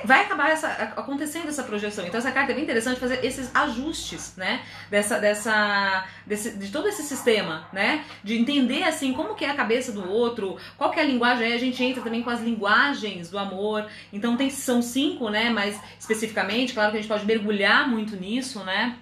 [0.04, 2.06] vai acabar essa, acontecendo essa projeção.
[2.06, 4.62] Então, essa carta é bem interessante fazer esses ajustes, né?
[4.90, 8.04] Dessa, dessa, desse, de todo esse sistema, né?
[8.22, 11.46] De entender, assim, como que é a cabeça do outro, qual que é a linguagem.
[11.46, 13.86] Aí a gente entra também com as linguagens do amor.
[14.12, 15.50] Então, tem, são cinco, né?
[15.50, 18.96] Mas especificamente, claro que a gente pode mergulhar muito nisso, né?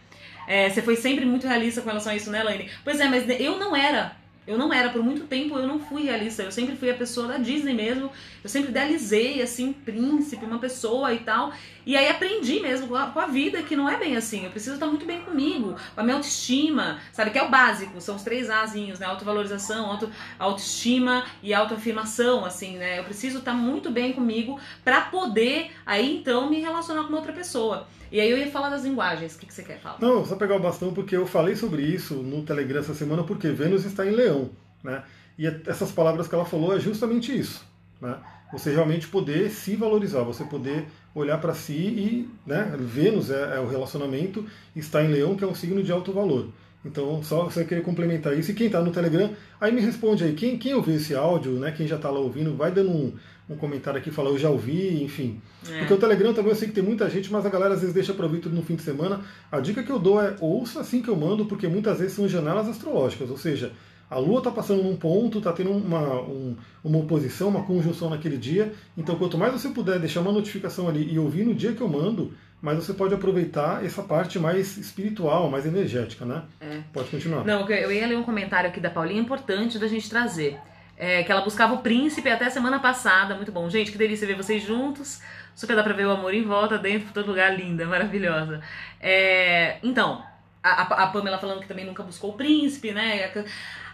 [0.46, 2.70] É, você foi sempre muito realista com relação a isso, né, Elaine?
[2.82, 4.16] Pois é, mas eu não era.
[4.48, 6.42] Eu não era, por muito tempo eu não fui realista.
[6.42, 8.10] Eu sempre fui a pessoa da Disney mesmo.
[8.42, 11.52] Eu sempre idealizei, assim, príncipe, uma pessoa e tal.
[11.88, 14.44] E aí aprendi mesmo com a, com a vida que não é bem assim.
[14.44, 17.30] Eu preciso estar muito bem comigo, com a minha autoestima, sabe?
[17.30, 19.06] Que é o básico, são os três Azinhos, né?
[19.06, 22.98] Autovalorização, auto, autoestima e autoafirmação, assim, né?
[22.98, 27.88] Eu preciso estar muito bem comigo pra poder aí então me relacionar com outra pessoa.
[28.12, 29.34] E aí eu ia falar das linguagens.
[29.34, 29.96] O que, que você quer falar?
[29.98, 33.48] Não, só pegar o bastão porque eu falei sobre isso no Telegram essa semana porque
[33.48, 34.50] Vênus está em Leão,
[34.84, 35.04] né?
[35.38, 37.64] E essas palavras que ela falou é justamente isso,
[37.98, 38.18] né?
[38.52, 40.86] Você realmente poder se valorizar, você poder
[41.18, 42.74] olhar para si e, né?
[42.78, 46.48] Vênus é, é o relacionamento, está em Leão que é um signo de alto valor.
[46.84, 48.50] Então, só você querer complementar isso.
[48.50, 50.32] E quem está no Telegram, aí me responde aí.
[50.34, 51.72] Quem, quem ouviu esse áudio, né?
[51.72, 53.12] Quem já está lá ouvindo, vai dando um,
[53.50, 55.40] um comentário aqui, fala, eu já ouvi, enfim.
[55.68, 55.78] É.
[55.80, 57.94] Porque o Telegram também eu sei que tem muita gente, mas a galera às vezes
[57.94, 59.20] deixa para ouvir tudo no fim de semana.
[59.50, 62.28] A dica que eu dou é ouça assim que eu mando, porque muitas vezes são
[62.28, 63.72] janelas astrológicas, ou seja,
[64.10, 68.36] a Lua está passando num ponto, está tendo uma, um- uma oposição, uma conjunção naquele
[68.38, 68.72] dia.
[68.96, 71.88] Então, quanto mais você puder deixar uma notificação ali e ouvir no dia que eu
[71.88, 76.42] mando, mais você pode aproveitar essa parte mais espiritual, mais energética, né?
[76.60, 76.80] É.
[76.92, 77.44] Pode continuar.
[77.44, 80.58] Não, eu ia ler um comentário aqui da Paulinha importante da gente trazer.
[81.00, 83.36] É, que ela buscava o príncipe até semana passada.
[83.36, 83.70] Muito bom.
[83.70, 85.20] Gente, que delícia ver vocês juntos.
[85.54, 87.56] Super dá pra ver o amor em volta, dentro, todo lugar.
[87.56, 88.60] Linda, maravilhosa.
[89.00, 90.20] É, então,
[90.60, 93.30] a- a Pamela falando que também nunca buscou o príncipe, né?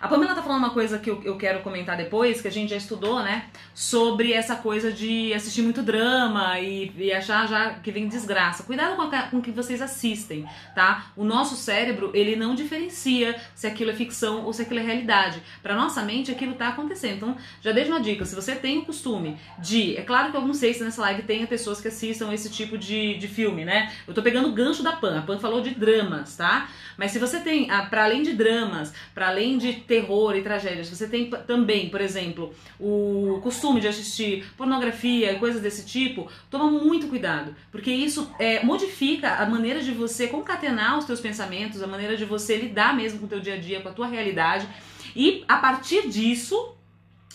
[0.04, 2.68] A Pamela tá falando uma coisa que eu, eu quero comentar depois, que a gente
[2.68, 3.46] já estudou, né?
[3.72, 8.64] Sobre essa coisa de assistir muito drama e, e achar já que vem desgraça.
[8.64, 11.06] Cuidado com, o que vocês assistem, tá?
[11.16, 15.42] O nosso cérebro, ele não diferencia se aquilo é ficção ou se aquilo é realidade.
[15.62, 17.16] Pra nossa mente, aquilo tá acontecendo.
[17.16, 18.26] Então, já deixo uma dica.
[18.26, 19.96] Se você tem o costume de...
[19.96, 22.76] É claro que eu não sei se nessa live tenha pessoas que assistam esse tipo
[22.76, 23.90] de, de filme, né?
[24.06, 25.20] Eu tô pegando o gancho da Pan.
[25.20, 26.68] A Pan falou de dramas, tá?
[26.98, 30.88] Mas se você tem, ah, para além de dramas, para além de terror e tragédias,
[30.88, 36.68] você tem também, por exemplo, o costume de assistir pornografia e coisas desse tipo, toma
[36.68, 41.86] muito cuidado, porque isso é, modifica a maneira de você concatenar os teus pensamentos, a
[41.86, 44.66] maneira de você lidar mesmo com o teu dia a dia, com a tua realidade,
[45.14, 46.74] e a partir disso,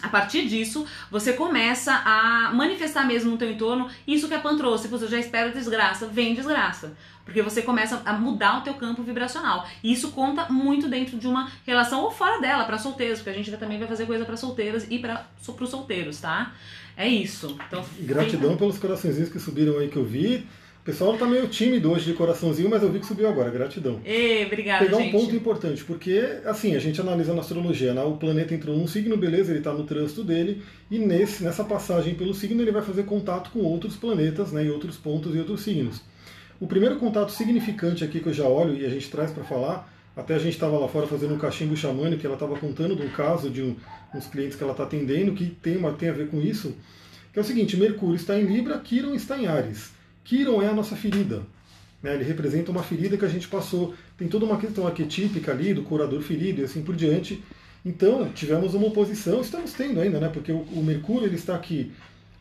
[0.02, 4.58] a partir disso, você começa a manifestar mesmo no teu entorno isso que a Pan
[4.58, 4.88] trouxe.
[4.88, 6.96] Você já espera desgraça, vem desgraça.
[7.30, 9.68] Porque você começa a mudar o teu campo vibracional.
[9.84, 13.34] E isso conta muito dentro de uma relação ou fora dela, para solteiros, porque a
[13.34, 16.54] gente também vai fazer coisa para solteiras e para os solteiros, tá?
[16.98, 17.56] É isso.
[17.68, 20.48] Então, E gratidão pelos coraçõezinhos que subiram aí que eu vi.
[20.82, 23.52] O pessoal tá meio tímido hoje de coraçãozinho, mas eu vi que subiu agora.
[23.52, 24.00] Gratidão.
[24.04, 25.16] Ei, obrigada, pegar gente.
[25.16, 28.02] um ponto importante, porque assim, a gente analisa na astrologia, né?
[28.02, 32.16] o planeta entrou num signo, beleza, ele está no trânsito dele, e nesse, nessa passagem
[32.16, 34.66] pelo signo ele vai fazer contato com outros planetas, né?
[34.66, 36.02] e outros pontos e outros signos.
[36.60, 39.92] O primeiro contato significante aqui que eu já olho e a gente traz para falar,
[40.16, 43.04] até a gente estava lá fora fazendo um cachimbo xamânico, que ela estava contando de
[43.04, 43.76] um caso de um,
[44.14, 46.76] uns clientes que ela está atendendo, que tem, uma, tem a ver com isso,
[47.32, 49.92] que é o seguinte, Mercúrio está em Libra, Quiron está em Ares.
[50.24, 51.44] Quiron é a nossa ferida.
[52.02, 52.16] Né?
[52.16, 53.94] Ele representa uma ferida que a gente passou.
[54.18, 57.42] Tem toda uma questão arquetípica ali do curador ferido e assim por diante.
[57.86, 60.28] Então, tivemos uma oposição, estamos tendo ainda, né?
[60.28, 61.92] Porque o, o Mercúrio ele está aqui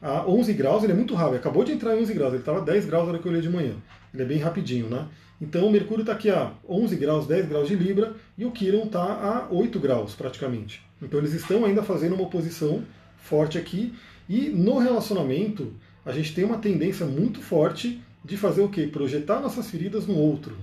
[0.00, 2.60] a 11 graus, ele é muito rápido, acabou de entrar em 11 graus, ele estava
[2.60, 3.74] 10 graus na hora que eu olhei de manhã.
[4.12, 5.06] Ele é bem rapidinho, né?
[5.40, 8.84] Então o Mercúrio está aqui a 11 graus, 10 graus de Libra e o Quiron
[8.84, 10.82] está a 8 graus praticamente.
[11.00, 12.82] Então eles estão ainda fazendo uma oposição
[13.18, 13.94] forte aqui
[14.28, 15.72] e no relacionamento
[16.04, 18.86] a gente tem uma tendência muito forte de fazer o quê?
[18.86, 20.56] Projetar nossas feridas no outro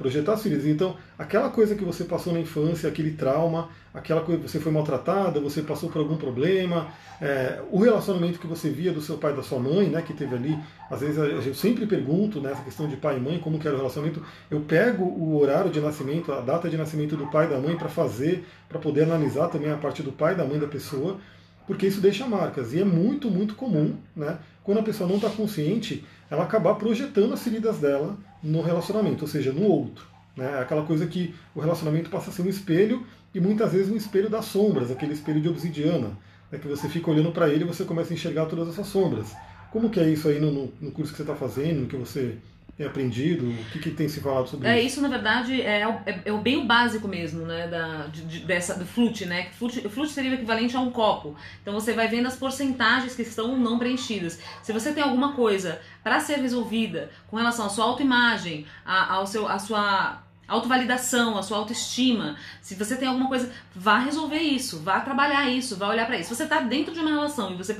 [0.00, 0.64] projetar as feridas.
[0.64, 4.72] Então, aquela coisa que você passou na infância, aquele trauma, aquela coisa que você foi
[4.72, 6.88] maltratada, você passou por algum problema,
[7.20, 10.34] é, o relacionamento que você via do seu pai da sua mãe, né, que teve
[10.34, 10.58] ali,
[10.90, 13.76] às vezes eu sempre pergunto nessa né, questão de pai e mãe, como que era
[13.76, 17.50] o relacionamento, eu pego o horário de nascimento, a data de nascimento do pai e
[17.50, 20.58] da mãe para fazer, para poder analisar também a parte do pai e da mãe
[20.58, 21.18] da pessoa,
[21.66, 22.72] porque isso deixa marcas.
[22.72, 27.34] E é muito, muito comum, né, quando a pessoa não está consciente, ela acabar projetando
[27.34, 30.06] as feridas dela no relacionamento, ou seja, no outro.
[30.36, 30.58] Né?
[30.58, 33.96] É aquela coisa que o relacionamento passa a ser um espelho e muitas vezes um
[33.96, 36.16] espelho das sombras, aquele espelho de obsidiana,
[36.50, 36.58] né?
[36.58, 39.34] que você fica olhando para ele e você começa a enxergar todas essas sombras.
[39.72, 42.38] Como que é isso aí no, no curso que você está fazendo, no que você
[42.80, 43.50] tem aprendido?
[43.50, 44.86] O que, que tem se falado sobre é, isso?
[44.86, 47.68] Isso, na verdade, é, é, é bem o básico mesmo, né?
[47.68, 49.50] Da, de, de, dessa, do flute, né?
[49.52, 51.36] Flute, o flute seria o equivalente a um copo.
[51.60, 54.40] Então você vai vendo as porcentagens que estão não preenchidas.
[54.62, 59.26] Se você tem alguma coisa para ser resolvida com relação à sua autoimagem, a, ao
[59.26, 62.36] seu, a sua autovalidação, a sua autoestima.
[62.60, 66.28] Se você tem alguma coisa, vá resolver isso, vá trabalhar isso, vá olhar para isso.
[66.28, 67.74] Se você está dentro de uma relação e você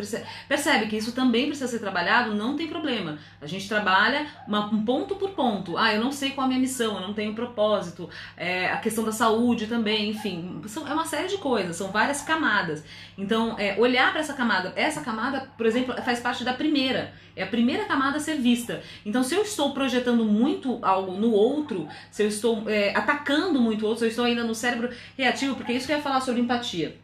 [0.48, 3.18] percebe que isso também precisa ser trabalhado, não tem problema.
[3.40, 5.76] A gente trabalha uma, um ponto por ponto.
[5.76, 8.76] Ah, eu não sei qual é a minha missão, eu não tenho propósito, é, a
[8.78, 12.84] questão da saúde também, enfim, são, é uma série de coisas, são várias camadas.
[13.18, 17.12] Então, é, olhar para essa camada, essa camada, por exemplo, faz parte da primeira.
[17.36, 18.82] É a primeira camada a ser vista.
[19.04, 23.84] Então, se eu estou projetando muito algo no outro, se eu estou é, atacando muito
[23.84, 26.20] o outro, se eu estou ainda no cérebro reativo, porque isso que eu ia falar
[26.20, 26.96] sobre empatia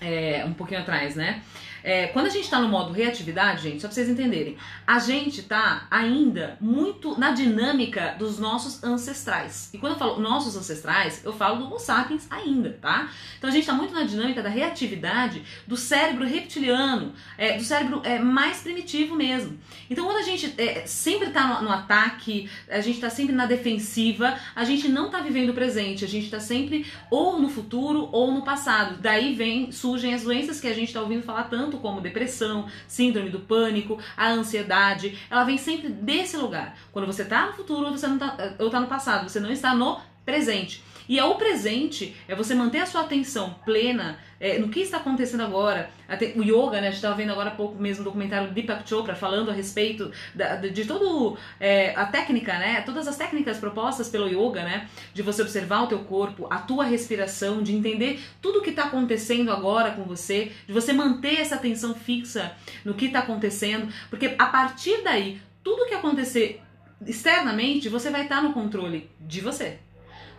[0.00, 1.42] é, um pouquinho atrás, né?
[1.82, 5.40] É, quando a gente está no modo reatividade, gente, só para vocês entenderem, a gente
[5.40, 9.70] está ainda muito na dinâmica dos nossos ancestrais.
[9.72, 13.10] E quando eu falo nossos ancestrais, eu falo do Homo sapiens ainda, tá?
[13.38, 18.00] Então a gente está muito na dinâmica da reatividade do cérebro reptiliano, é, do cérebro
[18.04, 19.58] é, mais primitivo mesmo.
[19.90, 23.46] Então quando a gente é, sempre está no, no, ataque, a gente está sempre na
[23.46, 28.08] defensiva, a gente não está vivendo o presente, a gente está sempre ou no futuro
[28.12, 28.98] ou no passado.
[29.00, 32.66] Daí vem, surgem as doenças que a gente está ouvindo falar tanto tanto como depressão,
[32.86, 36.76] síndrome do pânico, a ansiedade, ela vem sempre desse lugar.
[36.90, 39.74] Quando você está no futuro você não tá, ou tá no passado, você não está
[39.74, 40.82] no presente.
[41.08, 44.98] E é o presente é você manter a sua atenção plena é, no que está
[44.98, 45.90] acontecendo agora.
[46.06, 46.88] Até, o yoga, né?
[46.88, 49.54] A gente estava vendo agora há pouco mesmo um documentário do Deepak Chopra falando a
[49.54, 52.82] respeito da, de, de todo é, a técnica, né?
[52.82, 54.88] Todas as técnicas propostas pelo yoga, né?
[55.14, 58.84] De você observar o teu corpo, a tua respiração, de entender tudo o que está
[58.84, 62.52] acontecendo agora com você, de você manter essa atenção fixa
[62.84, 66.60] no que está acontecendo, porque a partir daí, tudo que acontecer
[67.06, 69.78] externamente, você vai estar tá no controle de você.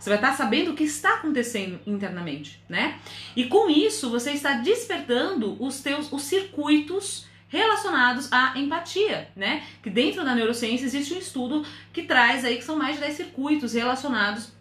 [0.00, 2.98] Você vai estar sabendo o que está acontecendo internamente, né?
[3.36, 9.62] E com isso você está despertando os teus os circuitos relacionados à empatia, né?
[9.82, 13.14] Que dentro da neurociência existe um estudo que traz aí que são mais de 10
[13.14, 14.52] circuitos relacionados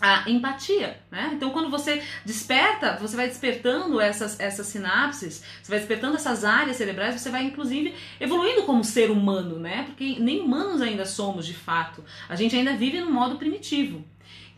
[0.00, 1.32] à empatia, né?
[1.34, 6.76] Então quando você desperta, você vai despertando essas, essas sinapses, você vai despertando essas áreas
[6.76, 9.82] cerebrais, você vai inclusive evoluindo como ser humano, né?
[9.84, 12.02] Porque nem humanos ainda somos de fato.
[12.28, 14.04] A gente ainda vive no modo primitivo,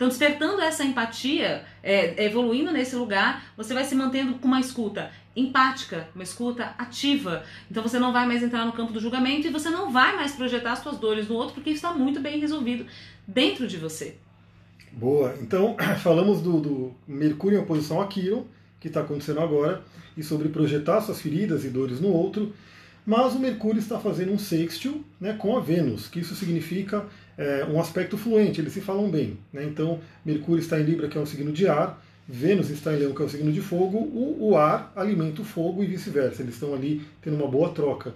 [0.00, 5.10] então, despertando essa empatia, é, evoluindo nesse lugar, você vai se mantendo com uma escuta
[5.36, 7.44] empática, uma escuta ativa.
[7.70, 10.32] Então, você não vai mais entrar no campo do julgamento e você não vai mais
[10.32, 12.86] projetar as suas dores no outro, porque isso está muito bem resolvido
[13.28, 14.16] dentro de você.
[14.90, 15.36] Boa.
[15.42, 18.46] Então, falamos do, do Mercúrio em oposição a Quiron,
[18.80, 19.82] que está acontecendo agora,
[20.16, 22.54] e sobre projetar suas feridas e dores no outro.
[23.04, 27.06] Mas o Mercúrio está fazendo um sextil né, com a Vênus, que isso significa
[27.40, 29.38] é, um aspecto fluente, eles se falam bem.
[29.50, 29.64] Né?
[29.64, 33.14] Então, Mercúrio está em Libra, que é um signo de ar, Vênus está em Leão,
[33.14, 36.54] que é um signo de fogo, o, o ar alimenta o fogo e vice-versa, eles
[36.54, 38.12] estão ali tendo uma boa troca.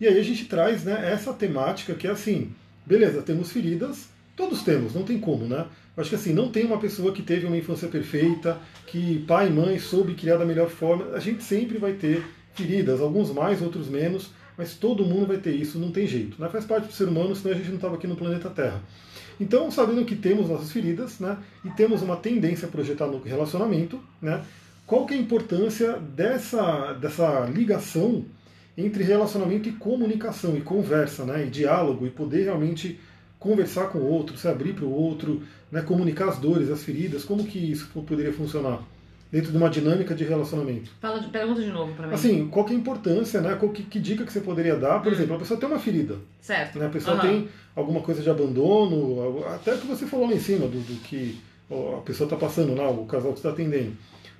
[0.00, 2.52] E aí a gente traz né, essa temática que é assim,
[2.86, 5.66] beleza, temos feridas, todos temos, não tem como, né?
[5.96, 8.56] Acho que assim, não tem uma pessoa que teve uma infância perfeita,
[8.86, 13.00] que pai e mãe soube criar da melhor forma, a gente sempre vai ter feridas,
[13.00, 16.38] alguns mais, outros menos, mas todo mundo vai ter isso, não tem jeito.
[16.38, 16.46] Né?
[16.50, 18.82] Faz parte do ser humano, senão a gente não estava aqui no planeta Terra.
[19.40, 23.98] Então, sabendo que temos nossas feridas, né, e temos uma tendência a projetar no relacionamento,
[24.20, 24.44] né,
[24.86, 28.26] qual que é a importância dessa, dessa ligação
[28.76, 33.00] entre relacionamento e comunicação, e conversa, né, e diálogo, e poder realmente
[33.38, 35.42] conversar com o outro, se abrir para o outro,
[35.72, 38.82] né, comunicar as dores, as feridas, como que isso poderia funcionar?
[39.30, 40.90] Dentro de uma dinâmica de relacionamento.
[41.00, 42.14] Fala, pergunta de novo para mim.
[42.14, 43.54] Assim, qual que é a importância, né?
[43.54, 45.00] Qual que, que dica que você poderia dar?
[45.00, 45.14] Por hum.
[45.14, 46.16] exemplo, a pessoa tem uma ferida.
[46.40, 46.78] Certo.
[46.78, 46.86] Né?
[46.86, 47.22] A pessoa uhum.
[47.22, 51.00] tem alguma coisa de abandono, até o que você falou lá em cima, do, do
[51.02, 51.38] que
[51.70, 53.92] a pessoa está passando lá, o casal que está atendendo.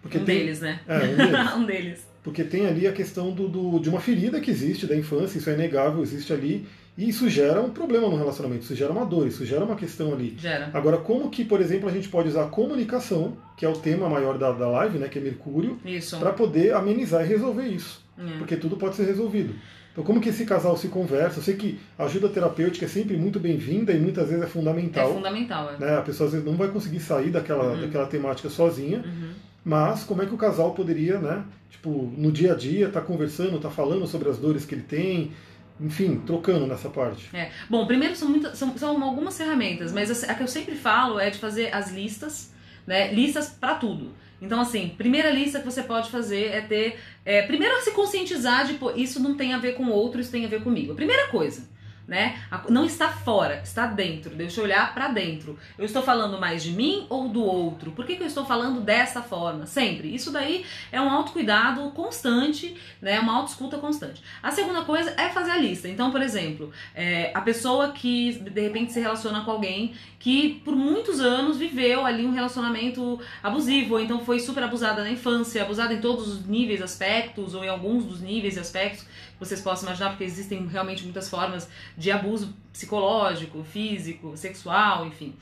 [0.03, 0.81] Porque um tem, deles, né?
[0.89, 1.55] É, um deles.
[1.57, 2.11] um deles.
[2.23, 5.49] Porque tem ali a questão do, do, de uma ferida que existe da infância, isso
[5.49, 6.67] é inegável, existe ali,
[7.01, 10.13] e isso gera um problema no relacionamento, isso gera uma dor, isso gera uma questão
[10.13, 10.37] ali.
[10.39, 10.69] Gera.
[10.75, 14.07] Agora, como que, por exemplo, a gente pode usar a comunicação, que é o tema
[14.07, 15.81] maior da, da live, né, que é Mercúrio,
[16.19, 18.05] para poder amenizar e resolver isso.
[18.19, 18.37] É.
[18.37, 19.55] Porque tudo pode ser resolvido.
[19.91, 21.39] Então, como que esse casal se conversa?
[21.39, 25.11] Eu sei que a ajuda terapêutica é sempre muito bem-vinda e muitas vezes é fundamental.
[25.11, 25.79] É fundamental, é.
[25.79, 25.97] Né?
[25.97, 27.81] A pessoa às vezes não vai conseguir sair daquela, uhum.
[27.81, 28.99] daquela temática sozinha.
[28.99, 29.31] Uhum.
[29.65, 31.45] Mas como é que o casal poderia, né?
[31.71, 34.83] Tipo, no dia a dia, estar tá conversando, tá falando sobre as dores que ele
[34.83, 35.33] tem,
[35.81, 37.35] enfim, trocando nessa parte.
[37.35, 37.51] É.
[37.69, 41.39] Bom, primeiro são, são, são algumas ferramentas, mas a que eu sempre falo é de
[41.39, 42.53] fazer as listas,
[42.87, 43.13] né?
[43.13, 44.13] Listas para tudo.
[44.43, 46.99] Então, assim, primeira lista que você pode fazer é ter.
[47.25, 50.45] É, primeiro, se conscientizar de, pô, isso não tem a ver com outro, isso tem
[50.45, 50.93] a ver comigo.
[50.93, 51.69] A primeira coisa
[52.11, 52.43] né?
[52.69, 54.35] Não está fora, está dentro.
[54.35, 55.57] Deixa eu olhar para dentro.
[55.79, 57.93] Eu estou falando mais de mim ou do outro?
[57.93, 59.65] Por que, que eu estou falando dessa forma?
[59.65, 60.13] Sempre.
[60.13, 63.21] Isso daí é um autocuidado constante, né?
[63.21, 64.21] Uma autoescuta constante.
[64.43, 65.87] A segunda coisa é fazer a lista.
[65.87, 70.75] Então, por exemplo, é, a pessoa que de repente se relaciona com alguém que por
[70.75, 75.95] muitos anos viveu ali um relacionamento abusivo, ou então foi super abusada na infância, abusada
[75.95, 79.07] em todos os níveis, aspectos, ou em alguns dos níveis e aspectos
[79.41, 85.35] vocês possam imaginar, porque existem realmente muitas formas de abuso psicológico, físico, sexual, enfim.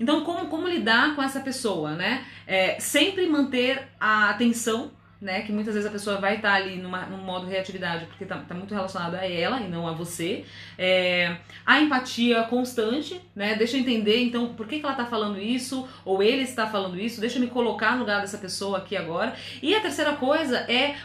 [0.00, 2.24] Então, como, como lidar com essa pessoa, né?
[2.46, 4.90] É, sempre manter a atenção
[5.22, 5.42] né?
[5.42, 8.38] Que muitas vezes a pessoa vai estar tá ali numa, num modo reatividade porque está
[8.38, 10.44] tá muito relacionada a ela e não a você.
[10.76, 13.54] É, a empatia constante, né?
[13.54, 16.98] Deixa eu entender, então, por que, que ela está falando isso, ou ele está falando
[16.98, 19.34] isso, deixa eu me colocar no lugar dessa pessoa aqui agora.
[19.62, 20.96] E a terceira coisa é,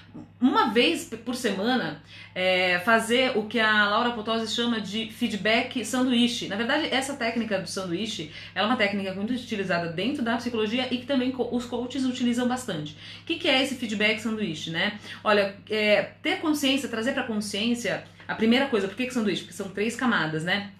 [0.41, 2.01] uma vez por semana,
[2.39, 6.47] é, fazer o que a Laura Potosí chama de feedback sanduíche.
[6.47, 10.99] Na verdade, essa técnica do sanduíche é uma técnica muito utilizada dentro da psicologia e
[10.99, 12.95] que também os coaches utilizam bastante.
[13.21, 14.99] O que, que é esse feedback feedback sanduíche, né?
[15.23, 19.41] Olha, é, ter consciência, trazer para consciência, a primeira coisa, por que, que sanduíche?
[19.41, 20.71] Porque são três camadas, né?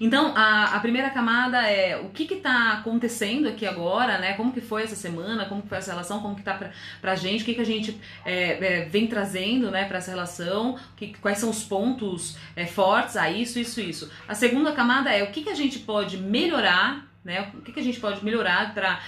[0.00, 4.34] Então, a, a primeira camada é o que está acontecendo aqui agora, né?
[4.34, 7.14] Como que foi essa semana, como que foi essa relação, como que tá pra, pra
[7.14, 11.14] gente, o que, que a gente é, é, vem trazendo, né, para essa relação, que,
[11.20, 14.10] quais são os pontos é, fortes, a isso, isso, isso.
[14.26, 17.50] A segunda camada é o que, que a gente pode melhorar né?
[17.54, 19.00] O que, que a gente pode melhorar para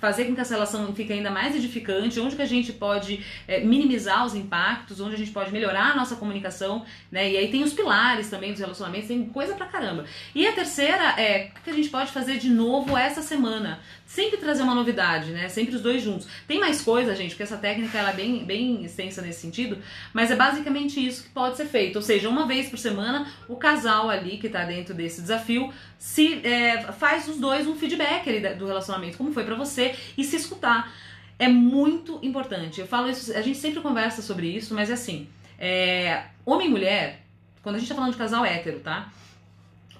[0.00, 2.20] fazer com que essa relação fique ainda mais edificante?
[2.20, 5.00] Onde que a gente pode é, minimizar os impactos?
[5.00, 6.84] Onde a gente pode melhorar a nossa comunicação?
[7.10, 7.32] Né?
[7.32, 10.04] E aí tem os pilares também dos relacionamentos, tem coisa pra caramba.
[10.34, 13.80] E a terceira é o que a gente pode fazer de novo essa semana?
[14.06, 15.48] Sempre trazer uma novidade, né?
[15.48, 16.28] Sempre os dois juntos.
[16.46, 19.78] Tem mais coisa, gente, porque essa técnica ela é bem, bem extensa nesse sentido,
[20.14, 21.96] mas é basicamente isso que pode ser feito.
[21.96, 26.40] Ou seja, uma vez por semana, o casal ali que está dentro desse desafio se
[26.46, 30.36] é, faz os dois um feedback ali do relacionamento, como foi para você, e se
[30.36, 30.92] escutar.
[31.36, 32.80] É muito importante.
[32.80, 36.70] Eu falo isso, a gente sempre conversa sobre isso, mas é assim: é, homem e
[36.70, 37.22] mulher,
[37.60, 39.10] quando a gente tá falando de casal hétero, tá?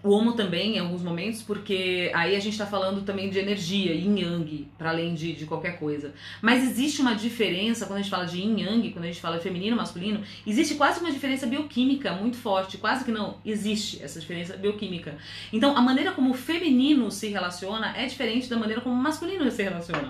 [0.03, 3.93] O homo também, em alguns momentos, porque aí a gente está falando também de energia,
[3.93, 6.15] yin yang, para além de, de qualquer coisa.
[6.41, 9.37] Mas existe uma diferença quando a gente fala de yin yang, quando a gente fala
[9.37, 14.21] de feminino masculino, existe quase uma diferença bioquímica muito forte, quase que não existe essa
[14.21, 15.17] diferença bioquímica.
[15.53, 19.51] Então, a maneira como o feminino se relaciona é diferente da maneira como o masculino
[19.51, 20.07] se relaciona,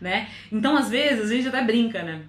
[0.00, 0.28] né?
[0.52, 2.22] Então, às vezes, a gente até brinca, né?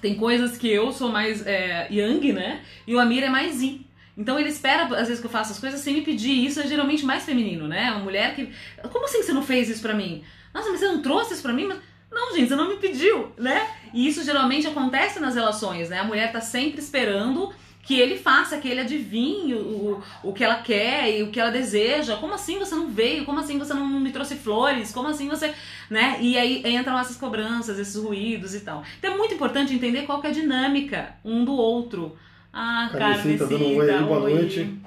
[0.00, 2.62] Tem coisas que eu sou mais é, yang, né?
[2.86, 3.84] E o Amir é mais yin.
[4.16, 6.44] Então ele espera, às vezes, que eu faça as coisas sem me pedir.
[6.44, 7.90] Isso é geralmente mais feminino, né?
[7.92, 8.52] Uma mulher que.
[8.90, 10.22] Como assim você não fez isso pra mim?
[10.52, 11.66] Nossa, mas você não trouxe isso pra mim?
[11.66, 11.78] Mas...
[12.10, 13.66] Não, gente, você não me pediu, né?
[13.94, 16.00] E isso geralmente acontece nas relações, né?
[16.00, 17.50] A mulher tá sempre esperando
[17.82, 21.50] que ele faça, que ele adivinhe o, o que ela quer e o que ela
[21.50, 22.16] deseja.
[22.16, 23.24] Como assim você não veio?
[23.24, 24.92] Como assim você não me trouxe flores?
[24.92, 25.52] Como assim você.
[25.90, 26.18] Né?
[26.20, 28.84] E aí entram essas cobranças, esses ruídos e tal.
[28.98, 32.16] Então é muito importante entender qual é a dinâmica um do outro.
[32.52, 34.78] Ah, Carmesita, dando oi, boa noite.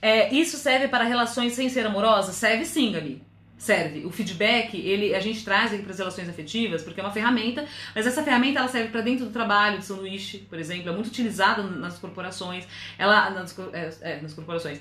[0.00, 2.34] É, isso serve para relações sem ser amorosas?
[2.34, 3.22] Serve sim, Gabi.
[3.56, 4.04] serve.
[4.04, 7.64] O feedback, ele a gente traz aqui para as relações afetivas, porque é uma ferramenta,
[7.94, 11.06] mas essa ferramenta ela serve para dentro do trabalho, de sanduíche, por exemplo, é muito
[11.08, 12.66] utilizada nas corporações,
[12.98, 14.80] ela nas, é, é, nas corporações.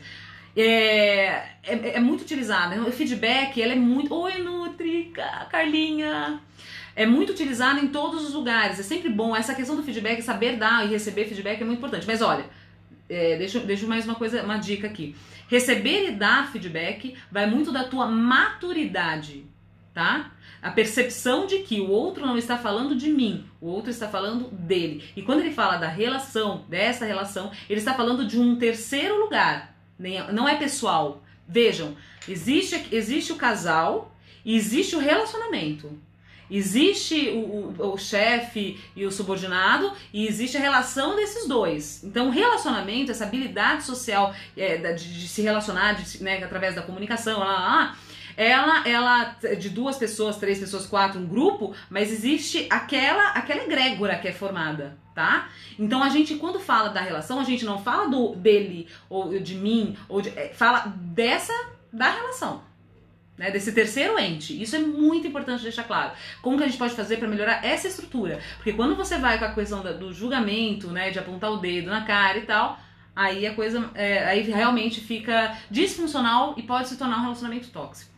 [0.55, 1.25] É,
[1.63, 2.79] é, é, muito utilizada.
[2.81, 4.13] O feedback, ela é muito.
[4.13, 5.11] Oi, Nutri,
[5.49, 6.39] Carlinha!
[6.95, 8.79] É muito utilizada em todos os lugares.
[8.79, 9.35] É sempre bom.
[9.35, 12.05] Essa questão do feedback, saber dar e receber feedback é muito importante.
[12.05, 12.45] Mas olha,
[13.09, 15.15] é, deixa, deixa mais uma coisa, uma dica aqui.
[15.47, 19.45] Receber e dar feedback vai muito da tua maturidade,
[19.93, 20.31] tá?
[20.61, 24.49] A percepção de que o outro não está falando de mim, o outro está falando
[24.49, 25.03] dele.
[25.15, 29.75] E quando ele fala da relação, dessa relação, ele está falando de um terceiro lugar.
[30.31, 31.21] Não é pessoal.
[31.47, 31.95] Vejam,
[32.27, 34.15] existe, existe o casal
[34.45, 35.99] e existe o relacionamento.
[36.49, 42.03] Existe o, o, o chefe e o subordinado e existe a relação desses dois.
[42.03, 46.81] Então, o relacionamento, essa habilidade social é, de, de, se relacionar de, né, através da
[46.81, 47.97] comunicação, lá, lá,
[48.35, 54.17] ela, ela, de duas pessoas, três pessoas, quatro, um grupo, mas existe aquela, aquela egrégora
[54.17, 55.49] que é formada, tá?
[55.77, 59.55] Então a gente, quando fala da relação, a gente não fala do dele, ou de
[59.55, 61.53] mim, ou de, é, fala dessa,
[61.91, 62.72] da relação
[63.37, 64.61] né, desse terceiro ente.
[64.61, 66.13] Isso é muito importante deixar claro.
[66.41, 68.39] Como que a gente pode fazer para melhorar essa estrutura?
[68.57, 72.03] Porque quando você vai com a questão do julgamento, né, de apontar o dedo na
[72.05, 72.77] cara e tal,
[73.15, 78.11] aí a coisa, é, aí realmente fica disfuncional e pode se tornar um relacionamento tóxico.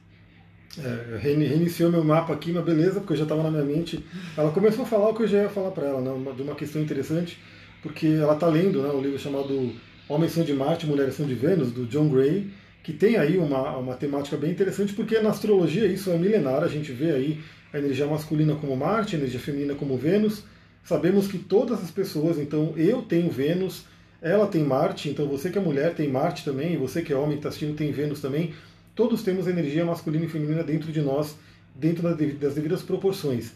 [0.78, 4.03] É, reiniciou meu mapa aqui, mas beleza, porque eu já estava na minha mente.
[4.36, 6.55] Ela começou a falar o que eu já ia falar para ela, né, de uma
[6.55, 7.39] questão interessante,
[7.82, 9.74] porque ela está lendo né, um livro chamado
[10.09, 12.51] Homens são de Marte, Mulheres são de Vênus, do John Gray,
[12.86, 16.68] que tem aí uma, uma temática bem interessante, porque na astrologia isso é milenar, a
[16.68, 17.40] gente vê aí
[17.74, 20.44] a energia masculina como Marte, a energia feminina como Vênus.
[20.84, 23.86] Sabemos que todas as pessoas, então eu tenho Vênus,
[24.22, 27.16] ela tem Marte, então você que é mulher tem Marte também, e você que é
[27.16, 28.54] homem está assistindo tem Vênus também.
[28.94, 31.36] Todos temos energia masculina e feminina dentro de nós,
[31.74, 33.54] dentro das devidas proporções.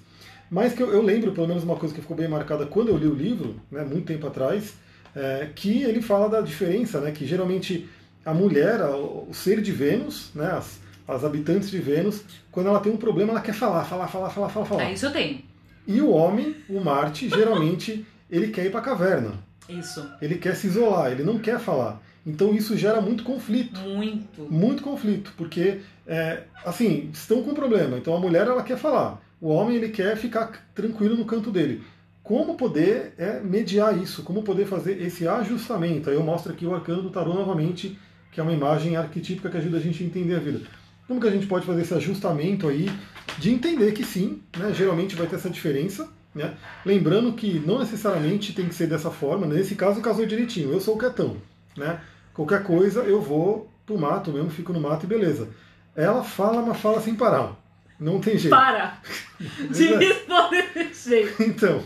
[0.50, 2.98] Mas que eu, eu lembro, pelo menos uma coisa que ficou bem marcada quando eu
[2.98, 4.74] li o livro, né, muito tempo atrás,
[5.16, 7.88] é, que ele fala da diferença, né, que geralmente
[8.26, 12.92] a mulher, o ser de Vênus, né, as, as habitantes de Vênus, quando ela tem
[12.92, 14.84] um problema, ela quer falar, falar, falar, falar, falar, falar.
[14.84, 15.42] É, isso eu tenho.
[15.88, 19.34] E o homem, o Marte, geralmente, ele quer ir para a caverna.
[19.68, 20.08] Isso.
[20.22, 22.02] Ele quer se isolar, ele não quer falar.
[22.26, 23.80] Então isso gera muito conflito.
[23.80, 24.42] Muito.
[24.50, 27.98] Muito conflito, porque, é, assim, estão com um problema.
[27.98, 29.22] Então a mulher, ela quer falar.
[29.42, 31.82] O homem, ele quer ficar tranquilo no canto dele.
[32.22, 34.22] Como poder é, mediar isso?
[34.22, 36.10] Como poder fazer esse ajustamento?
[36.10, 37.98] Aí eu mostro aqui o arcano do tarô novamente,
[38.32, 40.62] que é uma imagem arquetípica que ajuda a gente a entender a vida.
[41.08, 42.90] Como que a gente pode fazer esse ajustamento aí
[43.38, 46.54] de entender que sim, né, geralmente vai ter essa diferença, né?
[46.86, 50.96] Lembrando que não necessariamente tem que ser dessa forma, nesse caso casou direitinho, eu sou
[50.96, 51.38] o quietão,
[51.76, 52.00] né?
[52.34, 55.50] Qualquer coisa eu vou pro mato mesmo, fico no mato e beleza.
[55.96, 57.56] Ela fala, mas fala sem parar.
[58.00, 58.56] Não tem jeito.
[58.56, 59.02] Para!
[59.72, 61.44] De responder desse jeito.
[61.44, 61.84] Então,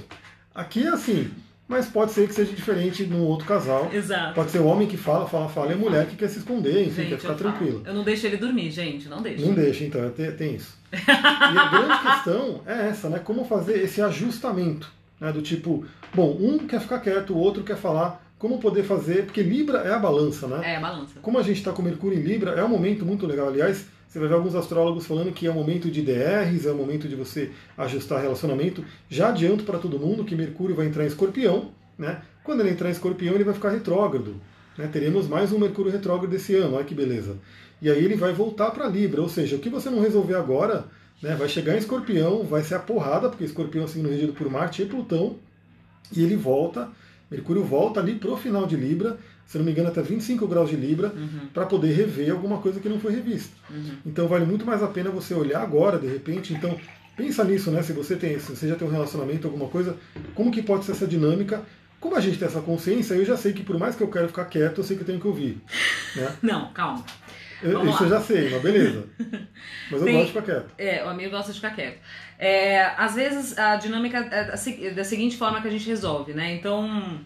[0.53, 1.31] aqui é assim,
[1.67, 3.89] mas pode ser que seja diferente no outro casal.
[3.91, 4.35] Exato.
[4.35, 6.83] Pode ser o homem que fala, fala, fala, e a mulher que quer se esconder,
[6.87, 7.51] enfim, Gente, quer ficar eu falo.
[7.53, 7.83] tranquilo.
[7.85, 9.45] Eu não deixo ele dormir, gente, não deixo.
[9.45, 10.77] Não deixa, então, tem, tem isso.
[10.91, 13.19] e a grande questão é essa, né?
[13.19, 15.31] Como fazer esse ajustamento, né?
[15.31, 18.21] Do tipo, bom, um quer ficar quieto, o outro quer falar.
[18.37, 20.73] Como poder fazer, porque Libra é a balança, né?
[20.73, 21.17] É, a balança.
[21.21, 23.47] Como a gente está com Mercúrio em Libra, é um momento muito legal.
[23.47, 26.77] Aliás, você vai ver alguns astrólogos falando que é um momento de DRs, é um
[26.77, 28.85] momento de você ajustar relacionamento.
[29.09, 32.21] Já adianto para todo mundo que Mercúrio vai entrar em escorpião, né?
[32.43, 34.35] Quando ele entrar em escorpião, ele vai ficar retrógrado.
[34.77, 34.87] Né?
[34.93, 37.37] Teremos mais um Mercúrio retrógrado esse ano, olha que beleza.
[37.81, 40.85] E aí ele vai voltar para Libra, ou seja, o que você não resolver agora,
[41.19, 44.47] né, vai chegar em escorpião, vai ser a porrada, porque escorpião é signo regido por
[44.47, 45.37] Marte e Plutão,
[46.15, 46.87] e ele volta,
[47.31, 50.75] Mercúrio volta ali pro final de Libra, se não me engano até 25 graus de
[50.75, 53.53] Libra, Uhum, para poder rever alguma coisa que não foi revista.
[53.69, 53.97] uhum.
[54.05, 56.53] Então vale muito mais a pena você olhar agora, de repente.
[56.53, 56.77] Então
[57.15, 57.81] pensa nisso, né?
[57.83, 59.95] Se você tem, se você já tem um relacionamento, alguma coisa,
[60.33, 61.61] como que pode ser essa dinâmica?
[61.99, 64.27] Como a gente tem essa consciência, eu já sei que por mais que eu quero
[64.27, 65.61] ficar quieto, eu sei que eu tenho que ouvir.
[66.15, 66.35] Né?
[66.41, 67.03] Não, calma.
[67.61, 68.01] Eu- isso lá.
[68.01, 69.05] eu já sei, mas beleza.
[69.89, 70.73] Mas eu Tem- gosto de ficar quieto.
[70.77, 71.99] É, o amigo gosta de ficar quieto.
[72.37, 76.53] É, às vezes a dinâmica é da seguinte forma que a gente resolve, né?
[76.55, 77.21] Então,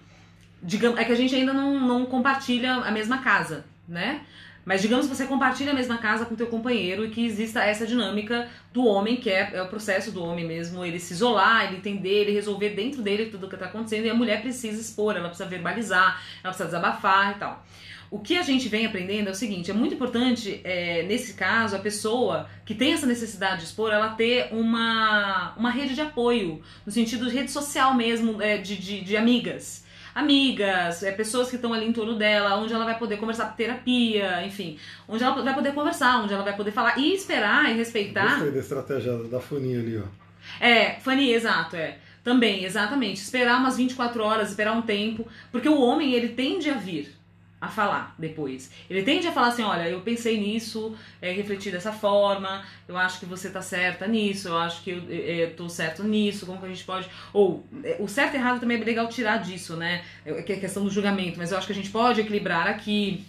[0.61, 4.21] digamos, é que a gente ainda não, não compartilha a mesma casa, né?
[4.67, 7.87] Mas digamos que você compartilha a mesma casa com teu companheiro e que exista essa
[7.87, 11.77] dinâmica do homem, que é, é o processo do homem mesmo, ele se isolar, ele
[11.77, 15.15] entender, ele resolver dentro dele tudo o que está acontecendo, e a mulher precisa expor,
[15.15, 17.65] ela precisa verbalizar, ela precisa desabafar e tal.
[18.11, 21.75] O que a gente vem aprendendo é o seguinte: é muito importante, é, nesse caso,
[21.75, 26.61] a pessoa que tem essa necessidade de expor, ela ter uma, uma rede de apoio,
[26.85, 29.86] no sentido de rede social mesmo, é, de, de, de amigas.
[30.17, 34.45] Amigas, é, pessoas que estão ali em torno dela, onde ela vai poder conversar terapia,
[34.45, 38.35] enfim, onde ela vai poder conversar, onde ela vai poder falar e esperar e respeitar.
[38.35, 40.63] Gostei da estratégia da Fanny ali, ó.
[40.63, 41.97] É, Fanny, exato, é.
[42.23, 43.21] Também, exatamente.
[43.21, 47.16] Esperar umas 24 horas, esperar um tempo, porque o homem ele tende a vir
[47.59, 48.71] a falar depois.
[48.89, 53.19] Ele tende a falar assim, olha, eu pensei nisso, é, refleti dessa forma, eu acho
[53.19, 56.59] que você tá certa nisso, eu acho que eu, é, é tô certo nisso, como
[56.59, 57.09] que a gente pode...
[57.33, 60.57] Ou, é, o certo e errado também é legal tirar disso, né, é, que é
[60.57, 63.25] questão do julgamento, mas eu acho que a gente pode equilibrar aqui,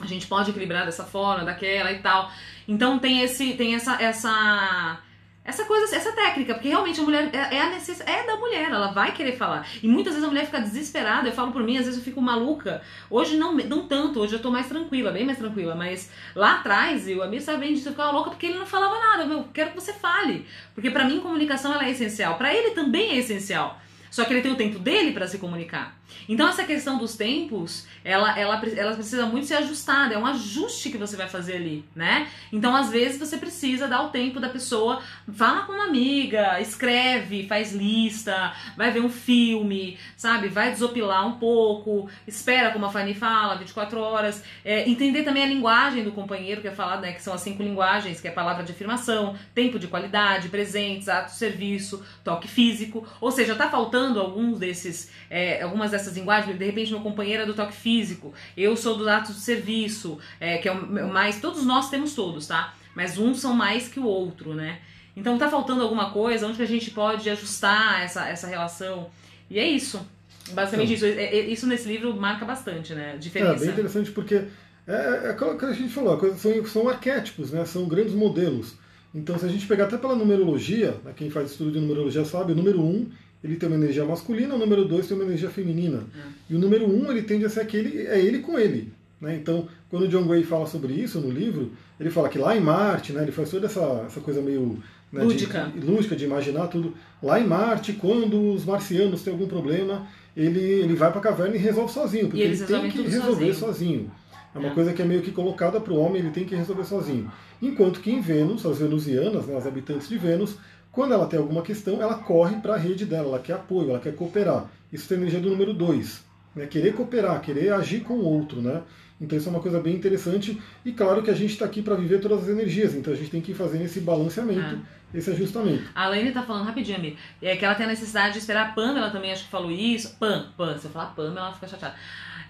[0.00, 2.30] a gente pode equilibrar dessa forma, daquela e tal.
[2.66, 5.00] Então tem esse, tem essa, essa
[5.46, 8.00] essa coisa, essa técnica, porque realmente a mulher é, é a necess...
[8.00, 9.66] é da mulher, ela vai querer falar.
[9.80, 12.20] E muitas vezes a mulher fica desesperada, eu falo por mim, às vezes eu fico
[12.20, 12.82] maluca.
[13.08, 17.08] Hoje não, não tanto, hoje eu tô mais tranquila, bem mais tranquila, mas lá atrás,
[17.08, 19.22] eu, a minha sabe disso, eu ficava louca porque ele não falava nada.
[19.32, 20.44] Eu quero que você fale.
[20.74, 23.80] Porque para mim comunicação ela é essencial, para ele também é essencial.
[24.10, 25.95] Só que ele tem o tempo dele para se comunicar.
[26.28, 30.90] Então essa questão dos tempos, ela, ela, ela precisa muito ser ajustada, é um ajuste
[30.90, 32.28] que você vai fazer ali, né?
[32.52, 35.02] Então às vezes você precisa dar o tempo da pessoa,
[35.32, 40.48] fala com uma amiga, escreve, faz lista, vai ver um filme, sabe?
[40.48, 45.46] Vai desopilar um pouco, espera como a Fanny fala, 24 horas, é, entender também a
[45.46, 47.12] linguagem do companheiro, que é falado, né?
[47.12, 51.32] Que são as cinco linguagens, que é palavra de afirmação, tempo de qualidade, presentes, ato
[51.32, 56.90] serviço, toque físico, ou seja, tá faltando alguns desses, é, algumas dessas linguagens, de repente
[56.90, 60.72] meu companheiro é do toque físico, eu sou do ato de serviço, é, que é
[60.72, 61.40] o mais.
[61.40, 62.74] Todos nós temos todos, tá?
[62.94, 64.78] Mas uns são mais que o outro, né?
[65.16, 69.08] Então tá faltando alguma coisa, onde que a gente pode ajustar essa, essa relação?
[69.50, 70.06] E é isso.
[70.52, 71.18] Basicamente então, isso.
[71.18, 73.12] É, é, isso nesse livro marca bastante, né?
[73.14, 73.56] A diferença.
[73.56, 74.44] É bem interessante porque
[74.86, 77.64] é, é aquilo que a gente falou, coisa, são, são arquétipos, né?
[77.64, 78.76] São grandes modelos.
[79.14, 82.52] Então, se a gente pegar até pela numerologia, né, quem faz estudo de numerologia sabe,
[82.52, 83.10] o número 1 um,
[83.42, 86.04] ele tem uma energia masculina, o número 2 tem uma energia feminina.
[86.14, 86.20] É.
[86.50, 88.92] E o número 1 um, ele tende a ser aquele, é ele com ele.
[89.20, 89.36] Né?
[89.36, 92.60] Então, quando o John Gray fala sobre isso no livro, ele fala que lá em
[92.60, 94.82] Marte, né, ele faz toda essa, essa coisa meio
[95.12, 95.72] né, lúdica.
[95.74, 96.94] De, lúdica de imaginar tudo.
[97.22, 100.06] Lá em Marte, quando os marcianos têm algum problema,
[100.36, 103.54] ele, ele vai para a caverna e resolve sozinho, porque ele tem que resolver sozinho.
[103.54, 104.10] sozinho.
[104.54, 104.74] É uma é.
[104.74, 107.30] coisa que é meio que colocada para o homem, ele tem que resolver sozinho.
[107.60, 110.56] Enquanto que em Vênus, as venusianas, né, as habitantes de Vênus,
[110.96, 114.00] quando ela tem alguma questão, ela corre para a rede dela, ela quer apoio, ela
[114.00, 114.64] quer cooperar.
[114.90, 116.24] Isso tem energia do número 2.
[116.54, 116.66] Né?
[116.66, 118.62] Querer cooperar, querer agir com o outro.
[118.62, 118.80] Né?
[119.20, 120.60] Então isso é uma coisa bem interessante.
[120.84, 123.30] E claro que a gente está aqui para viver todas as energias, então a gente
[123.30, 124.80] tem que ir fazendo esse balanceamento,
[125.14, 125.18] é.
[125.18, 125.84] esse ajustamento.
[125.94, 128.72] A Lene está falando rapidinho, amigo, é que ela tem a necessidade de esperar a
[128.72, 130.16] Pamela também, acho que falou isso.
[130.18, 131.94] Pam, Pam, se eu falar Pamela, ela fica chateada.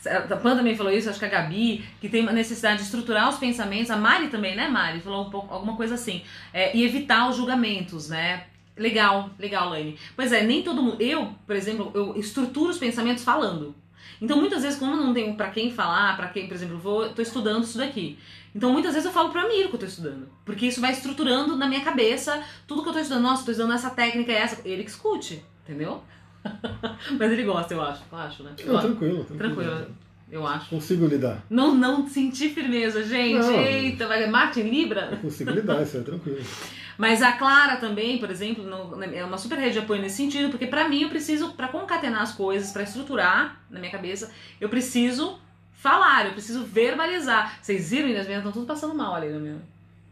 [0.09, 3.29] A Pan também falou isso, acho que a Gabi, que tem uma necessidade de estruturar
[3.29, 3.91] os pensamentos.
[3.91, 5.01] A Mari também, né, Mari?
[5.01, 6.23] Falou um pouco, alguma coisa assim.
[6.53, 8.45] É, e evitar os julgamentos, né?
[8.77, 9.99] Legal, legal, Laine.
[10.15, 11.01] Pois é, nem todo mundo.
[11.01, 13.75] Eu, por exemplo, eu estruturo os pensamentos falando.
[14.21, 17.09] Então, muitas vezes, como eu não tenho para quem falar, para quem, por exemplo, vou,
[17.11, 18.19] tô estudando isso daqui.
[18.55, 20.29] Então, muitas vezes eu falo pro amigo que eu tô estudando.
[20.45, 23.23] Porque isso vai estruturando na minha cabeça tudo que eu tô estudando.
[23.23, 24.67] Nossa, tô estudando essa técnica, essa.
[24.67, 26.03] Ele que escute, entendeu?
[27.19, 28.03] Mas ele gosta, eu acho.
[28.11, 28.53] Eu acho, né?
[28.65, 29.55] Não, tranquilo, tranquilo.
[29.55, 29.97] Tranquilo,
[30.31, 30.71] eu acho.
[30.71, 31.45] Consigo lidar.
[31.49, 33.39] Não, não sentir firmeza, gente.
[33.39, 34.27] Não, Eita, vai.
[34.27, 35.09] Martin Libra?
[35.13, 36.41] Eu consigo lidar, isso é tranquilo.
[36.99, 38.65] Mas a Clara também, por exemplo,
[39.13, 42.23] é uma super rede de apoio nesse sentido, porque para mim eu preciso, para concatenar
[42.23, 44.31] as coisas, para estruturar na minha cabeça,
[44.61, 45.39] eu preciso
[45.75, 47.59] falar, eu preciso verbalizar.
[47.61, 49.57] Vocês viram, as meninas estão tudo passando mal ali no meu.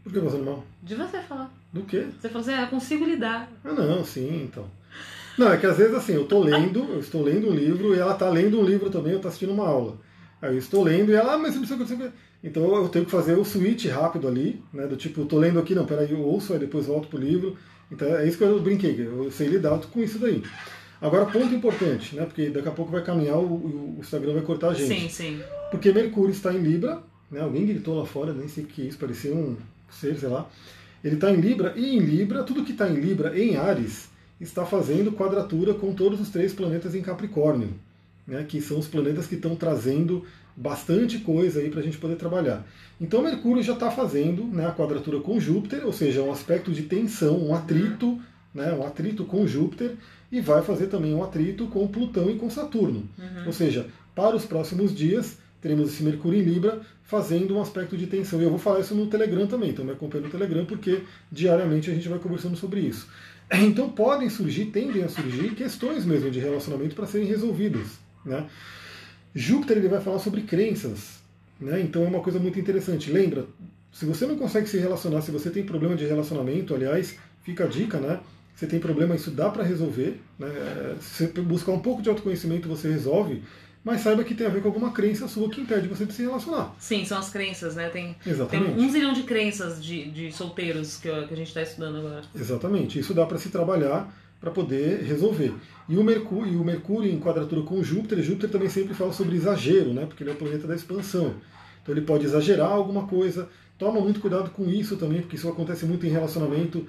[0.03, 0.63] Por que passando mal?
[0.83, 1.51] De você falar.
[1.73, 2.07] Do quê?
[2.19, 3.49] Você falou assim, ah, eu consigo lidar.
[3.63, 4.69] Ah, não, sim, então.
[5.37, 7.99] Não, é que às vezes assim, eu tô lendo, eu estou lendo um livro e
[7.99, 9.97] ela tá lendo um livro também, eu tô assistindo uma aula.
[10.41, 12.11] Aí eu estou lendo e ela, ah, mas você não sei o que.
[12.45, 14.85] Então eu tenho que fazer o switch rápido ali, né?
[14.85, 17.57] Do tipo, eu tô lendo aqui, não, peraí, eu ouço, aí depois volto pro livro.
[17.91, 20.43] Então é isso que eu brinquei, eu sei lidar com isso daí.
[21.01, 22.23] Agora, ponto importante, né?
[22.23, 25.01] Porque daqui a pouco vai caminhar, o, o Instagram vai cortar a gente.
[25.01, 25.41] Sim, sim.
[25.71, 27.41] Porque Mercúrio está em Libra, né?
[27.41, 29.57] Alguém gritou lá fora, nem sei o que é isso, parecia um
[29.89, 30.47] ser, sei lá.
[31.03, 34.07] Ele está em Libra, e em Libra, tudo que está em Libra, em Ares,
[34.39, 37.69] está fazendo quadratura com todos os três planetas em Capricórnio,
[38.27, 38.45] né?
[38.47, 40.23] Que são os planetas que estão trazendo
[40.55, 42.65] bastante coisa aí para a gente poder trabalhar.
[42.99, 46.83] Então Mercúrio já está fazendo né, a quadratura com Júpiter, ou seja, um aspecto de
[46.83, 48.19] tensão, um atrito,
[48.53, 49.95] né, um atrito com Júpiter,
[50.31, 53.07] e vai fazer também um atrito com Plutão e com Saturno.
[53.17, 53.47] Uhum.
[53.47, 58.07] Ou seja, para os próximos dias teremos esse Mercúrio em Libra fazendo um aspecto de
[58.07, 58.39] tensão.
[58.39, 61.01] E eu vou falar isso no Telegram também, então me acompanhe no Telegram, porque
[61.31, 63.07] diariamente a gente vai conversando sobre isso.
[63.61, 67.99] Então podem surgir, tendem a surgir questões mesmo de relacionamento para serem resolvidas.
[68.25, 68.43] Né?
[69.35, 71.19] Júpiter ele vai falar sobre crenças,
[71.59, 71.81] né?
[71.81, 73.11] então é uma coisa muito interessante.
[73.11, 73.45] Lembra,
[73.91, 77.67] se você não consegue se relacionar, se você tem problema de relacionamento, aliás, fica a
[77.67, 78.21] dica, né?
[78.55, 80.21] você tem problema, isso dá para resolver.
[80.39, 80.47] Né?
[81.01, 83.43] Se você buscar um pouco de autoconhecimento, você resolve.
[83.83, 86.23] Mas saiba que tem a ver com alguma crença sua que impede você de se
[86.23, 86.73] relacionar.
[86.79, 87.87] Sim, são as crenças, né?
[87.89, 88.73] Tem, Exatamente.
[88.73, 92.23] tem um zilhão de crenças de, de solteiros que, que a gente está estudando agora.
[92.33, 92.97] Exatamente.
[92.97, 95.53] Isso dá para se trabalhar para poder resolver.
[95.87, 99.35] E o, Mercúrio, e o Mercúrio em quadratura com Júpiter, Júpiter também sempre fala sobre
[99.35, 100.05] exagero, né?
[100.05, 101.35] Porque ele é o planeta da expansão.
[101.81, 103.47] Então ele pode exagerar alguma coisa.
[103.77, 106.85] Toma muito cuidado com isso também, porque isso acontece muito em relacionamento.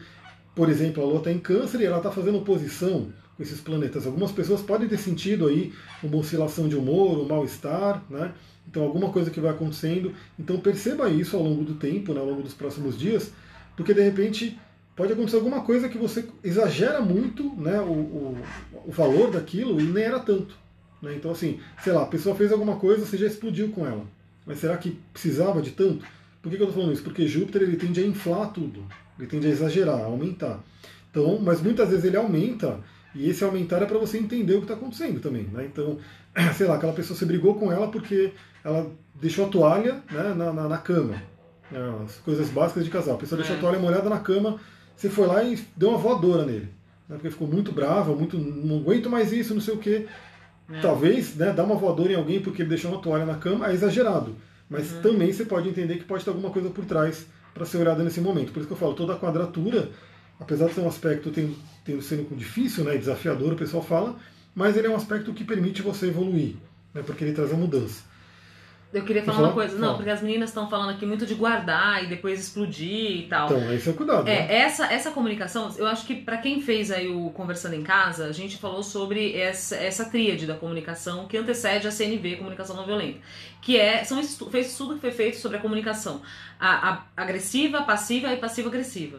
[0.54, 4.06] Por exemplo, a Lua está em câncer e ela está fazendo oposição com esses planetas.
[4.06, 5.72] Algumas pessoas podem ter sentido aí
[6.02, 8.32] uma oscilação de humor, um mal-estar, né?
[8.68, 10.12] Então alguma coisa que vai acontecendo.
[10.38, 12.20] Então perceba isso ao longo do tempo, né?
[12.20, 13.32] ao longo dos próximos dias,
[13.76, 14.58] porque de repente
[14.96, 17.78] pode acontecer alguma coisa que você exagera muito né?
[17.80, 18.38] o, o,
[18.86, 20.56] o valor daquilo e nem era tanto.
[21.02, 21.14] Né?
[21.14, 24.04] Então assim, sei lá, a pessoa fez alguma coisa, você já explodiu com ela.
[24.46, 26.04] Mas será que precisava de tanto?
[26.40, 27.02] Por que, que eu estou falando isso?
[27.02, 28.84] Porque Júpiter ele tende a inflar tudo,
[29.18, 30.60] ele tende a exagerar, a aumentar.
[31.10, 32.80] Então, mas muitas vezes ele aumenta
[33.14, 35.44] e esse aumentar é para você entender o que está acontecendo também.
[35.44, 35.66] Né?
[35.72, 35.98] Então,
[36.54, 38.32] sei lá, aquela pessoa se brigou com ela porque
[38.62, 41.14] ela deixou a toalha né, na, na, na, cama.
[41.70, 43.14] Né, as coisas básicas de casal.
[43.14, 43.40] A pessoa é.
[43.40, 43.60] deixou a é.
[43.62, 44.60] toalha molhada na cama,
[44.96, 46.68] você foi lá e deu uma voadora nele.
[47.08, 50.06] Né, porque ficou muito brava, muito, não aguento mais isso, não sei o quê.
[50.68, 50.80] É.
[50.80, 53.74] Talvez né, dar uma voadora em alguém porque ele deixou uma toalha na cama é
[53.74, 54.34] exagerado.
[54.68, 55.02] Mas uhum.
[55.02, 58.20] também você pode entender que pode ter alguma coisa por trás para ser olhada nesse
[58.20, 58.52] momento.
[58.52, 59.90] Por isso que eu falo, toda a quadratura,
[60.40, 64.16] apesar de ser um aspecto tendo, tendo sendo difícil, né, desafiador, o pessoal fala,
[64.54, 66.56] mas ele é um aspecto que permite você evoluir,
[66.92, 68.02] né, porque ele traz a mudança.
[68.96, 72.02] Eu queria falar uma coisa, não, porque as meninas estão falando aqui muito de guardar
[72.02, 73.46] e depois explodir e tal.
[73.46, 74.26] Então, esse é cuidado.
[74.26, 74.54] É, né?
[74.54, 78.32] essa, essa comunicação, eu acho que para quem fez aí o Conversando em Casa, a
[78.32, 83.18] gente falou sobre essa, essa tríade da comunicação que antecede a CNV, comunicação não violenta.
[83.60, 86.22] Que é, são estu, fez estudo que foi feito sobre a comunicação
[86.58, 89.18] a, a agressiva, passiva e passiva-agressiva.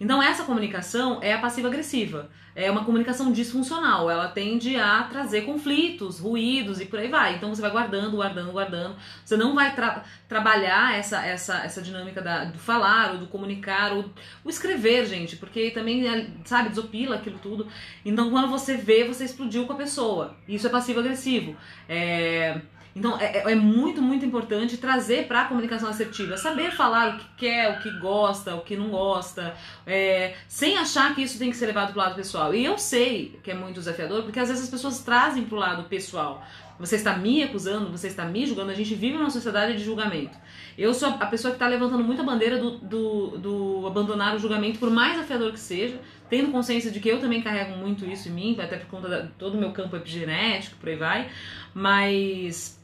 [0.00, 2.30] Então essa comunicação é a passiva-agressiva.
[2.54, 4.10] É uma comunicação disfuncional.
[4.10, 7.34] Ela tende a trazer conflitos, ruídos e por aí vai.
[7.34, 8.96] Então você vai guardando, guardando, guardando.
[9.24, 13.92] Você não vai tra trabalhar essa, essa, essa dinâmica da, do falar, ou do comunicar,
[13.92, 14.10] ou
[14.42, 17.68] o escrever, gente, porque também, é, sabe, desopila aquilo tudo.
[18.04, 20.36] Então quando você vê, você explodiu com a pessoa.
[20.48, 21.56] Isso é passivo-agressivo.
[21.88, 22.60] É
[22.96, 27.18] então é, é, é muito, muito importante trazer para a comunicação assertiva, saber falar o
[27.18, 29.54] que quer, o que gosta, o que não gosta,
[29.86, 32.54] é, sem achar que isso tem que ser levado para o lado pessoal.
[32.54, 35.60] E eu sei que é muito desafiador, porque às vezes as pessoas trazem para o
[35.60, 36.42] lado pessoal.
[36.78, 40.36] Você está me acusando, você está me julgando, a gente vive numa sociedade de julgamento.
[40.76, 44.78] Eu sou a pessoa que está levantando muita bandeira do, do, do, abandonar o julgamento,
[44.78, 48.32] por mais desafiador que seja, tendo consciência de que eu também carrego muito isso em
[48.32, 51.30] mim, até por conta de todo o meu campo epigenético, por aí vai.
[51.74, 52.76] Mas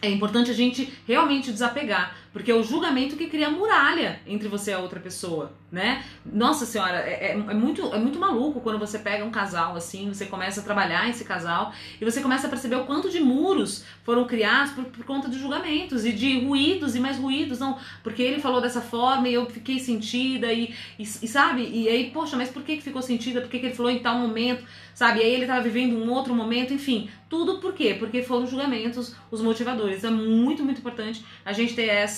[0.00, 4.70] é importante a gente realmente desapegar, porque é o julgamento que cria muralha entre você
[4.70, 6.04] e a outra pessoa, né?
[6.24, 10.08] Nossa senhora, é, é, é, muito, é muito maluco quando você pega um casal assim,
[10.08, 13.84] você começa a trabalhar esse casal e você começa a perceber o quanto de muros
[14.04, 18.22] foram criados por, por conta de julgamentos e de ruídos e mais ruídos, não, porque
[18.22, 21.68] ele falou dessa forma e eu fiquei sentida e, e, e sabe?
[21.68, 23.40] E aí, poxa, mas por que, que ficou sentida?
[23.40, 24.64] Por que, que ele falou em tal momento?
[24.94, 25.20] Sabe?
[25.20, 27.94] E aí ele estava vivendo um outro momento, enfim, tudo por quê?
[27.96, 30.02] Porque foram julgamentos os motivadores.
[30.02, 32.17] É muito, muito importante a gente ter essa,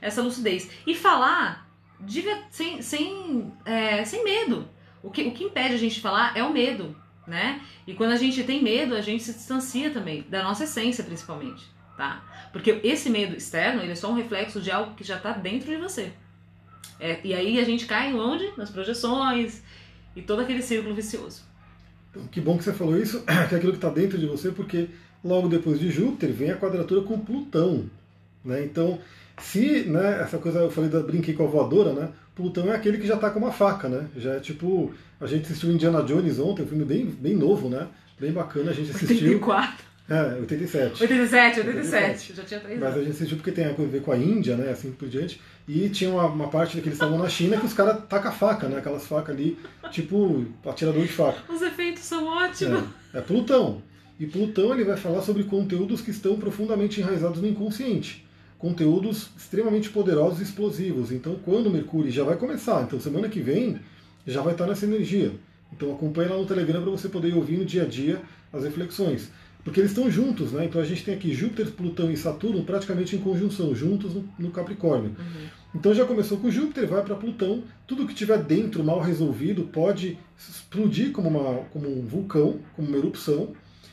[0.00, 0.70] essa lucidez.
[0.86, 1.68] E falar
[2.00, 4.68] de, sem, sem, é, sem medo.
[5.02, 7.60] O que, o que impede a gente falar é o medo, né?
[7.86, 11.64] E quando a gente tem medo, a gente se distancia também, da nossa essência principalmente,
[11.96, 12.24] tá?
[12.52, 15.70] Porque esse medo externo, ele é só um reflexo de algo que já está dentro
[15.70, 16.12] de você.
[16.98, 18.50] É, e aí a gente cai onde?
[18.56, 19.62] Nas projeções
[20.16, 21.42] e todo aquele círculo vicioso.
[22.30, 24.88] Que bom que você falou isso, que é aquilo que está dentro de você, porque
[25.22, 27.90] logo depois de Júpiter vem a quadratura com Plutão.
[28.44, 28.64] Né?
[28.64, 29.00] Então,
[29.40, 32.08] se né, essa coisa, eu falei da brinquei com a voadora, né?
[32.34, 34.06] Plutão é aquele que já está com uma faca, né?
[34.16, 34.92] Já é tipo.
[35.20, 37.86] A gente assistiu Indiana Jones ontem, um filme bem, bem novo, né?
[38.18, 39.32] Bem bacana, a gente assistiu.
[39.32, 39.94] 84.
[40.08, 41.02] É, 87.
[41.02, 41.60] 87, 87.
[41.60, 42.36] 87.
[42.36, 44.70] Já tinha três Mas a gente assistiu porque tem a ver com a Índia, né?
[44.70, 45.40] Assim por diante.
[45.66, 48.68] E tinha uma, uma parte que eles estavam na China que os caras tacam faca,
[48.68, 48.78] né?
[48.78, 49.58] Aquelas facas ali,
[49.90, 51.40] tipo atirador de faca.
[51.50, 52.84] Os efeitos são ótimos.
[53.14, 53.82] É, é Plutão.
[54.20, 58.23] E Plutão ele vai falar sobre conteúdos que estão profundamente enraizados no inconsciente.
[58.64, 61.12] Conteúdos extremamente poderosos e explosivos.
[61.12, 63.78] Então, quando Mercúrio já vai começar, então semana que vem
[64.26, 65.32] já vai estar nessa energia.
[65.70, 69.30] Então, acompanhe lá no Telegram para você poder ouvir no dia a dia as reflexões.
[69.62, 70.64] Porque eles estão juntos, né?
[70.64, 74.50] Então a gente tem aqui Júpiter, Plutão e Saturno praticamente em conjunção, juntos no, no
[74.50, 75.10] Capricórnio.
[75.10, 75.46] Uhum.
[75.74, 80.18] Então já começou com Júpiter, vai para Plutão, tudo que tiver dentro mal resolvido pode
[80.38, 83.52] explodir como, uma, como um vulcão, como uma erupção,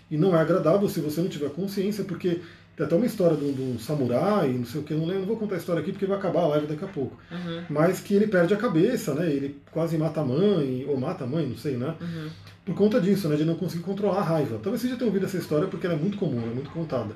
[0.09, 2.39] e não é agradável se você não tiver consciência, porque
[2.81, 5.19] Tem até uma história de um, de um samurai, não sei o que, não, lembro,
[5.19, 7.15] não vou contar a história aqui porque vai acabar a live daqui a pouco.
[7.31, 7.63] Uhum.
[7.69, 9.31] Mas que ele perde a cabeça, né?
[9.31, 11.93] Ele quase mata a mãe, ou mata a mãe, não sei, né?
[12.01, 12.29] Uhum.
[12.65, 13.35] Por conta disso, né?
[13.35, 14.59] De não conseguir controlar a raiva.
[14.63, 17.13] Talvez você já tenha ouvido essa história porque ela é muito comum, é muito contada.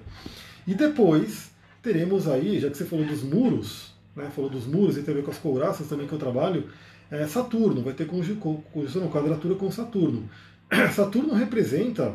[0.67, 1.49] E depois
[1.81, 4.29] teremos aí, já que você falou dos muros, né?
[4.35, 6.69] Falou dos muros e tem a ver com as couraças também que eu trabalho,
[7.09, 10.29] é Saturno, vai ter conjunção, quadratura com Saturno.
[10.93, 12.13] Saturno representa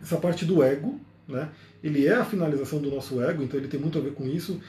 [0.00, 1.48] essa parte do ego, né?
[1.82, 4.60] Ele é a finalização do nosso ego, então ele tem muito a ver com isso.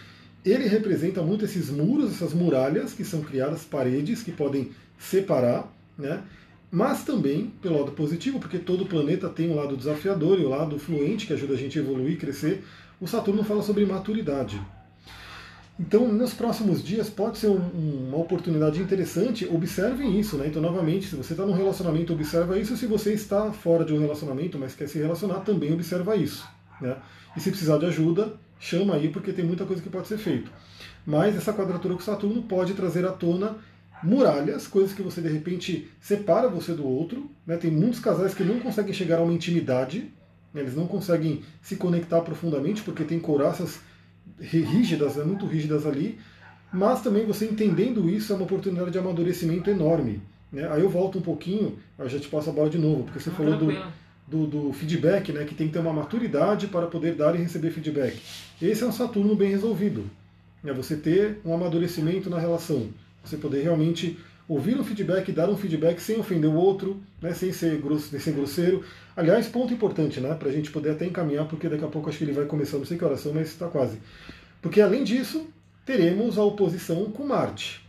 [0.43, 6.23] Ele representa muito esses muros, essas muralhas que são criadas, paredes que podem separar, né?
[6.71, 10.49] mas também pelo lado positivo, porque todo planeta tem um lado desafiador e o um
[10.49, 12.63] lado fluente que ajuda a gente a evoluir, crescer.
[12.99, 14.59] O Saturno fala sobre maturidade.
[15.79, 19.47] Então, nos próximos dias pode ser um, uma oportunidade interessante.
[19.51, 20.47] Observem isso, né?
[20.47, 22.77] Então, novamente, se você está num relacionamento, observa isso.
[22.77, 26.47] Se você está fora de um relacionamento, mas quer se relacionar, também observa isso.
[26.81, 26.97] Né?
[27.37, 30.51] E se precisar de ajuda, chama aí, porque tem muita coisa que pode ser feito.
[31.05, 33.55] Mas essa quadratura com Saturno pode trazer à tona
[34.03, 37.29] muralhas, coisas que você de repente separa você do outro.
[37.45, 37.57] Né?
[37.57, 40.11] Tem muitos casais que não conseguem chegar a uma intimidade,
[40.53, 40.61] né?
[40.61, 43.79] eles não conseguem se conectar profundamente porque tem couraças
[44.39, 46.19] rígidas, né, muito rígidas ali,
[46.73, 50.21] mas também você entendendo isso é uma oportunidade de amadurecimento enorme.
[50.51, 50.67] Né?
[50.71, 53.29] Aí eu volto um pouquinho, eu já te passo a bola de novo, porque você
[53.29, 53.71] ah, falou do,
[54.31, 57.69] do, do, feedback, né, que tem que ter uma maturidade para poder dar e receber
[57.69, 58.17] feedback.
[58.61, 60.09] Esse é um Saturno bem resolvido.
[60.63, 62.89] É você ter um amadurecimento na relação,
[63.21, 64.17] você poder realmente
[64.47, 68.33] ouvir um feedback, dar um feedback sem ofender o outro, né, sem, ser grosso, sem
[68.33, 68.83] grosseiro.
[69.17, 72.17] Aliás, ponto importante, né, para a gente poder até encaminhar, porque daqui a pouco acho
[72.17, 73.97] que ele vai começar, não sei que oração, mas está quase.
[74.61, 75.47] Porque além disso,
[75.85, 77.85] teremos a oposição com Marte.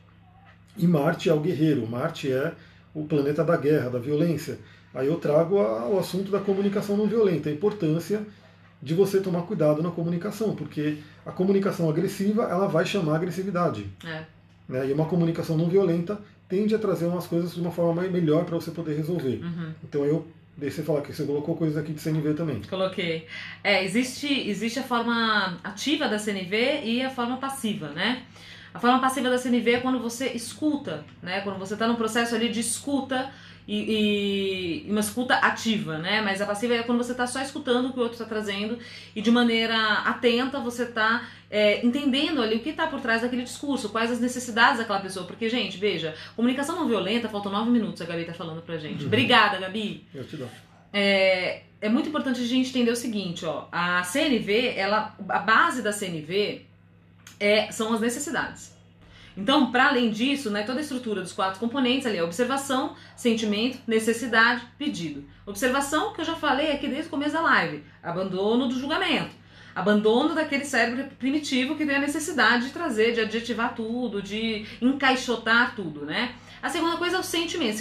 [0.76, 2.52] E Marte é o guerreiro, Marte é
[2.94, 4.58] o planeta da guerra, da violência.
[4.94, 8.26] Aí eu trago a, o assunto da comunicação não violenta, a importância
[8.82, 13.86] de você tomar cuidado na comunicação, porque a comunicação agressiva ela vai chamar agressividade.
[14.04, 14.24] É.
[14.68, 14.88] Né?
[14.88, 18.56] E uma comunicação não violenta tende a trazer umas coisas de uma forma melhor para
[18.56, 19.40] você poder resolver.
[19.42, 19.72] Uhum.
[19.84, 20.26] Então eu
[20.56, 22.60] deixei você falar que você colocou coisas aqui de CNV também.
[22.68, 23.26] Coloquei.
[23.62, 28.24] É, existe, existe a forma ativa da CNV e a forma passiva, né?
[28.74, 31.40] A forma passiva da CNV é quando você escuta, né?
[31.42, 33.30] Quando você está num processo ali de escuta
[33.66, 36.20] e, e, uma escuta ativa, né?
[36.20, 38.78] Mas a passiva é quando você está só escutando o que o outro está trazendo
[39.14, 43.42] e de maneira atenta você está é, entendendo ali o que está por trás daquele
[43.42, 45.26] discurso, quais as necessidades daquela pessoa.
[45.26, 49.02] Porque, gente, veja, comunicação não violenta, faltam nove minutos, a Gabi está falando pra gente.
[49.02, 49.06] Uhum.
[49.06, 50.04] Obrigada, Gabi.
[50.14, 50.48] Eu te dou.
[50.92, 55.82] É, é muito importante a gente entender o seguinte, ó, a CNV, ela, a base
[55.82, 56.66] da CNV
[57.38, 58.71] é, são as necessidades.
[59.36, 63.78] Então, para além disso, né, toda a estrutura dos quatro componentes ali é observação, sentimento,
[63.86, 65.24] necessidade, pedido.
[65.46, 69.42] Observação, que eu já falei aqui desde o começo da live, abandono do julgamento.
[69.74, 75.74] Abandono daquele cérebro primitivo que tem a necessidade de trazer, de adjetivar tudo, de encaixotar
[75.74, 76.34] tudo, né?
[76.62, 77.76] A segunda coisa é o sentimento,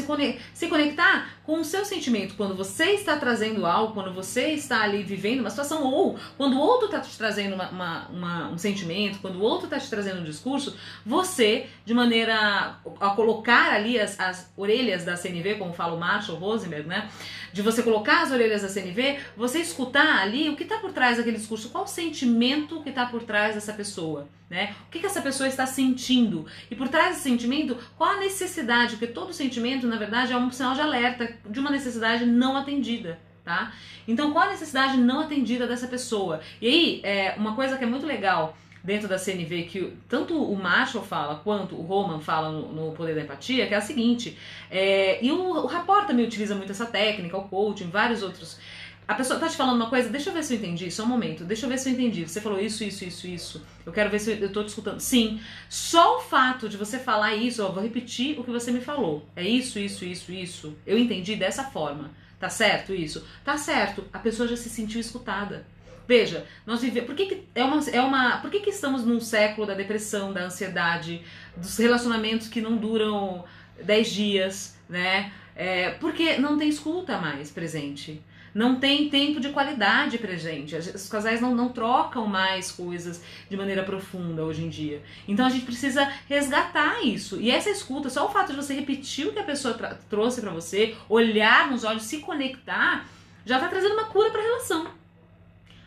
[0.53, 5.03] se, conectar, com o seu sentimento quando você está trazendo algo, quando você está ali
[5.03, 9.19] vivendo uma situação, ou quando o outro está te trazendo uma, uma, uma, um sentimento,
[9.19, 10.75] quando o outro está te trazendo um discurso,
[11.05, 16.39] você, de maneira a colocar ali as, as orelhas da CNV, como fala o Marshall
[16.39, 17.07] Rosenberg, né?
[17.53, 21.17] De você colocar as orelhas da CNV, você escutar ali o que está por trás
[21.17, 24.27] daquele discurso, qual o sentimento que está por trás dessa pessoa.
[24.49, 24.75] Né?
[24.85, 26.45] O que, que essa pessoa está sentindo?
[26.69, 28.70] E por trás desse sentimento, qual a necessidade?
[28.91, 33.19] Porque todo sentimento, na verdade, é um sinal de alerta de uma necessidade não atendida.
[33.43, 33.73] Tá?
[34.07, 36.41] Então, qual a necessidade não atendida dessa pessoa?
[36.61, 40.55] E aí, é, uma coisa que é muito legal dentro da CNV que tanto o
[40.55, 44.37] Marshall fala quanto o Roman fala no, no Poder da Empatia, que é a seguinte,
[44.69, 48.59] é, e o, o Rapport também utiliza muito essa técnica, o coaching, vários outros
[49.07, 51.07] a pessoa tá te falando uma coisa, deixa eu ver se eu entendi, só um
[51.07, 52.23] momento, deixa eu ver se eu entendi.
[52.27, 53.65] Você falou isso, isso, isso, isso.
[53.85, 54.99] Eu quero ver se eu tô te escutando.
[54.99, 58.79] Sim, só o fato de você falar isso, ó, vou repetir o que você me
[58.79, 59.27] falou.
[59.35, 60.77] É isso, isso, isso, isso.
[60.85, 62.11] Eu entendi dessa forma.
[62.39, 63.23] Tá certo isso?
[63.43, 64.03] Tá certo.
[64.11, 65.65] A pessoa já se sentiu escutada.
[66.07, 67.05] Veja, nós vivemos.
[67.07, 68.37] Por que, que é uma, é uma.
[68.37, 71.21] Por que, que estamos num século da depressão, da ansiedade,
[71.55, 73.45] dos relacionamentos que não duram
[73.83, 75.31] 10 dias, né?
[75.55, 78.21] É, porque não tem escuta mais presente
[78.53, 80.75] não tem tempo de qualidade pra gente.
[80.75, 85.01] Os casais não, não trocam mais coisas de maneira profunda hoje em dia.
[85.27, 87.39] Então a gente precisa resgatar isso.
[87.39, 89.73] E essa escuta, só o fato de você repetir o que a pessoa
[90.09, 93.07] trouxe para você, olhar nos olhos, se conectar,
[93.45, 94.87] já tá trazendo uma cura pra relação.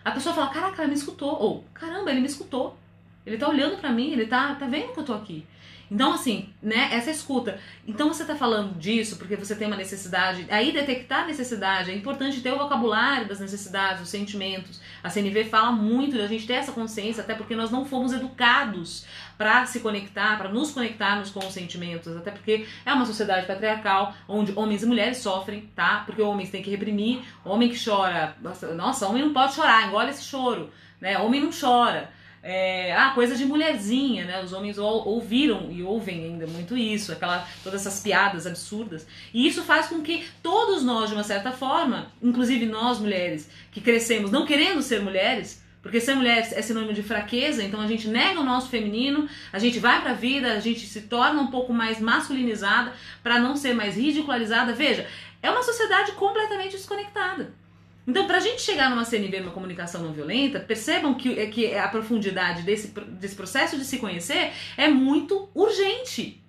[0.04, 1.30] A pessoa fala: Caraca, ela me escutou.
[1.40, 2.76] Ou Caramba, ele me escutou.
[3.26, 5.46] Ele tá olhando para mim, ele tá, tá vendo que eu tô aqui.
[5.94, 7.56] Então, assim, né, essa escuta.
[7.86, 10.44] Então você está falando disso porque você tem uma necessidade.
[10.50, 14.80] Aí detectar a necessidade, é importante ter o vocabulário das necessidades, os sentimentos.
[15.04, 19.06] A CNV fala muito da gente ter essa consciência, até porque nós não fomos educados
[19.38, 24.16] para se conectar, para nos conectarmos com os sentimentos, até porque é uma sociedade patriarcal
[24.26, 26.02] onde homens e mulheres sofrem, tá?
[26.04, 28.36] Porque homens têm que reprimir, homem que chora,
[28.74, 30.70] nossa, homem não pode chorar, engole esse choro,
[31.00, 31.16] né?
[31.18, 32.10] Homem não chora.
[32.46, 34.44] É, ah, coisa de mulherzinha, né?
[34.44, 39.06] Os homens ou, ouviram e ouvem ainda muito isso, aquela, todas essas piadas absurdas.
[39.32, 43.80] E isso faz com que todos nós, de uma certa forma, inclusive nós mulheres, que
[43.80, 48.08] crescemos não querendo ser mulheres, porque ser mulher é sinônimo de fraqueza, então a gente
[48.08, 51.72] nega o nosso feminino, a gente vai pra vida, a gente se torna um pouco
[51.72, 52.92] mais masculinizada
[53.22, 54.74] para não ser mais ridicularizada.
[54.74, 55.06] Veja,
[55.42, 57.54] é uma sociedade completamente desconectada.
[58.06, 61.74] Então, para a gente chegar numa CNV, numa comunicação não violenta, percebam que, é, que
[61.74, 66.42] a profundidade desse, desse processo de se conhecer é muito urgente.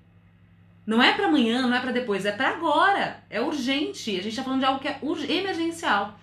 [0.85, 3.23] Não é para amanhã, não é para depois, é para agora.
[3.29, 4.11] É urgente.
[4.11, 4.99] A gente está falando de algo que é
[5.29, 6.19] emergencial.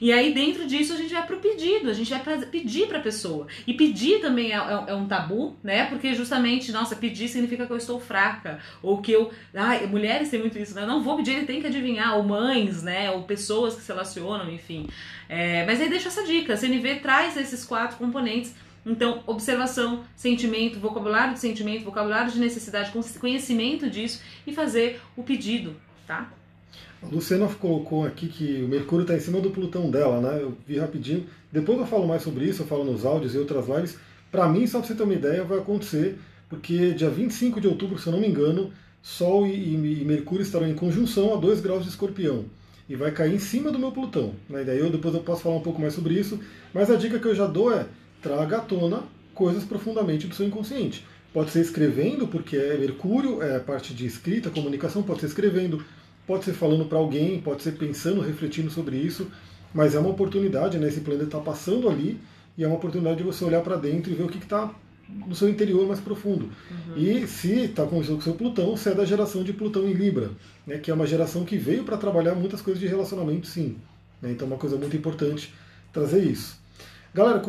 [0.00, 3.00] E aí, dentro disso, a gente vai pro pedido, a gente vai pra, pedir pra
[3.00, 3.46] pessoa.
[3.66, 5.86] E pedir também é, é, é, um tabu, né?
[5.86, 8.60] Porque justamente, nossa, pedir significa que eu estou fraca.
[8.82, 9.30] Ou que eu.
[9.54, 10.82] Ai, mulheres têm muito isso, né?
[10.82, 12.16] Eu não vou pedir, ele tem que adivinhar.
[12.16, 13.10] Ou mães, né?
[13.10, 14.88] Ou pessoas que se relacionam, enfim.
[15.28, 18.54] É, mas aí deixa essa dica: a CNV traz esses quatro componentes.
[18.84, 25.74] Então, observação, sentimento, vocabulário de sentimento, vocabulário de necessidade, conhecimento disso e fazer o pedido,
[26.06, 26.30] tá?
[27.10, 30.42] Luciana colocou aqui que o Mercúrio está em cima do Plutão dela, né?
[30.42, 31.26] Eu vi rapidinho.
[31.52, 33.96] Depois eu falo mais sobre isso, eu falo nos áudios e outras lives.
[34.30, 37.98] Para mim, só para você ter uma ideia, vai acontecer, porque dia 25 de outubro,
[37.98, 38.70] se eu não me engano,
[39.06, 42.44] Sol e, e Mercúrio estarão em conjunção a 2 graus de escorpião.
[42.88, 44.34] E vai cair em cima do meu Plutão.
[44.48, 44.62] Né?
[44.62, 46.40] E daí eu depois eu posso falar um pouco mais sobre isso.
[46.74, 47.86] Mas a dica que eu já dou é
[48.20, 51.06] traga à tona coisas profundamente do seu inconsciente.
[51.32, 55.84] Pode ser escrevendo, porque é Mercúrio, é a parte de escrita, comunicação, pode ser escrevendo,
[56.26, 59.30] Pode ser falando para alguém, pode ser pensando, refletindo sobre isso,
[59.72, 60.88] mas é uma oportunidade, né?
[60.88, 62.18] Esse planeta está passando ali
[62.58, 64.74] e é uma oportunidade de você olhar para dentro e ver o que está
[65.08, 66.50] no seu interior mais profundo.
[66.70, 66.96] Uhum.
[66.96, 70.30] E se está com o seu Plutão, você é da geração de Plutão em Libra,
[70.66, 70.78] né?
[70.78, 73.76] que é uma geração que veio para trabalhar muitas coisas de relacionamento, sim.
[74.20, 74.32] Né?
[74.32, 75.54] Então é uma coisa muito importante
[75.92, 76.58] trazer isso.
[77.14, 77.42] Galera,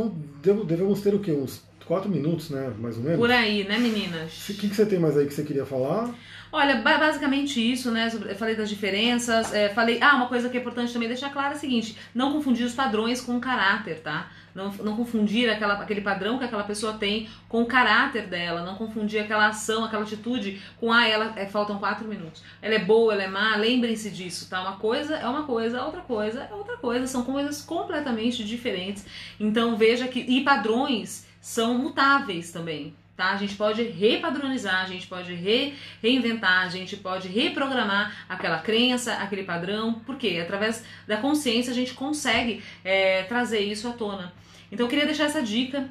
[0.65, 1.31] devemos ter o quê?
[1.31, 2.73] Uns quatro minutos, né?
[2.77, 3.19] Mais ou menos.
[3.19, 4.49] Por aí, né, meninas?
[4.49, 6.13] O que, que você tem mais aí que você queria falar?
[6.51, 8.09] Olha, basicamente isso, né?
[8.29, 9.99] Eu falei das diferenças, é, falei.
[10.01, 12.73] Ah, uma coisa que é importante também deixar claro é a seguinte: não confundir os
[12.73, 14.31] padrões com o caráter, tá?
[14.55, 18.73] Não, não confundir aquela, aquele padrão que aquela pessoa tem com o caráter dela, não
[18.73, 22.41] confundir aquela ação, aquela atitude com, ah, ela é, faltam quatro minutos.
[22.59, 24.61] Ela é boa, ela é má, lembrem-se disso, tá?
[24.61, 29.05] Uma coisa é uma coisa, outra coisa é outra coisa, são coisas completamente diferentes.
[29.39, 30.21] Então veja que.
[30.21, 33.31] E padrões são mutáveis também tá?
[33.31, 39.15] A gente pode repadronizar, a gente pode re, reinventar, a gente pode reprogramar aquela crença,
[39.15, 44.31] aquele padrão, porque através da consciência a gente consegue é, trazer isso à tona.
[44.71, 45.89] Então eu queria deixar essa dica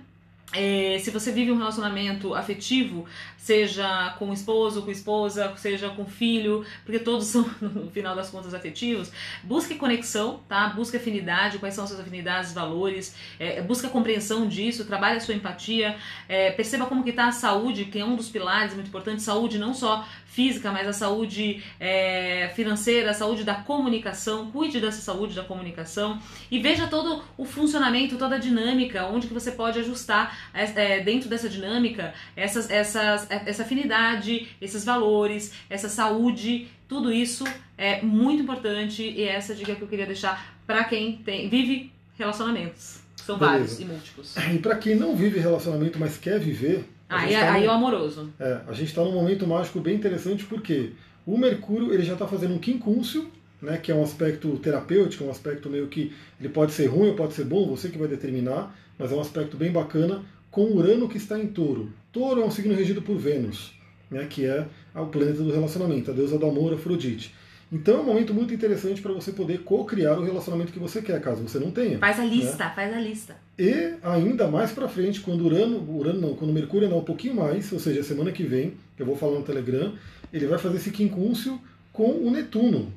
[0.52, 3.04] é, se você vive um relacionamento afetivo,
[3.36, 7.90] seja com o esposo, com a esposa, seja com o filho, porque todos são, no
[7.90, 9.10] final das contas, afetivos,
[9.42, 10.68] busque conexão, tá?
[10.68, 15.34] Busque afinidade, quais são suas afinidades, valores, é, busque a compreensão disso, trabalhe a sua
[15.34, 15.96] empatia,
[16.28, 19.58] é, perceba como que está a saúde, que é um dos pilares muito importante, saúde
[19.58, 25.34] não só física, mas a saúde é, financeira, a saúde da comunicação, cuide dessa saúde
[25.34, 26.20] da comunicação
[26.50, 31.30] e veja todo o funcionamento, toda a dinâmica, onde que você pode ajustar é, dentro
[31.30, 37.44] dessa dinâmica essas, essas, essa afinidade, esses valores, essa saúde, tudo isso
[37.78, 41.48] é muito importante e essa é a dica que eu queria deixar para quem tem,
[41.48, 43.00] vive relacionamentos.
[43.16, 43.58] São Beleza.
[43.58, 44.36] vários e múltiplos.
[44.54, 47.72] E para quem não vive relacionamento, mas quer viver, Aí, tá aí no, é o
[47.72, 48.30] amoroso.
[48.38, 50.92] É, a gente está num momento mágico bem interessante porque
[51.24, 53.30] o Mercúrio ele já está fazendo um quincúncio,
[53.60, 57.14] né, que é um aspecto terapêutico, um aspecto meio que ele pode ser ruim ou
[57.14, 61.08] pode ser bom, você que vai determinar, mas é um aspecto bem bacana com Urano
[61.08, 61.92] que está em Touro.
[62.12, 63.72] Touro é um signo regido por Vênus,
[64.10, 67.34] né, que é o planeta do relacionamento, a deusa do amor, Afrodite.
[67.70, 71.20] Então é um momento muito interessante para você poder co-criar o relacionamento que você quer,
[71.20, 71.98] caso você não tenha.
[71.98, 72.72] Faz a lista, né?
[72.74, 73.36] faz a lista.
[73.58, 77.72] E ainda mais para frente, quando Urano, Urano não, quando Mercúrio andar um pouquinho mais,
[77.72, 79.92] ou seja, semana que vem, que eu vou falar no Telegram,
[80.32, 81.60] ele vai fazer esse quincúncio
[81.92, 82.92] com o Netuno,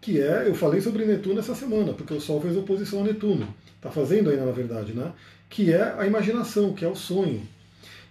[0.00, 3.48] que é, eu falei sobre Netuno essa semana, porque o Sol fez oposição a Netuno.
[3.76, 5.12] Está fazendo ainda, na verdade, né?
[5.48, 7.42] Que é a imaginação, que é o sonho.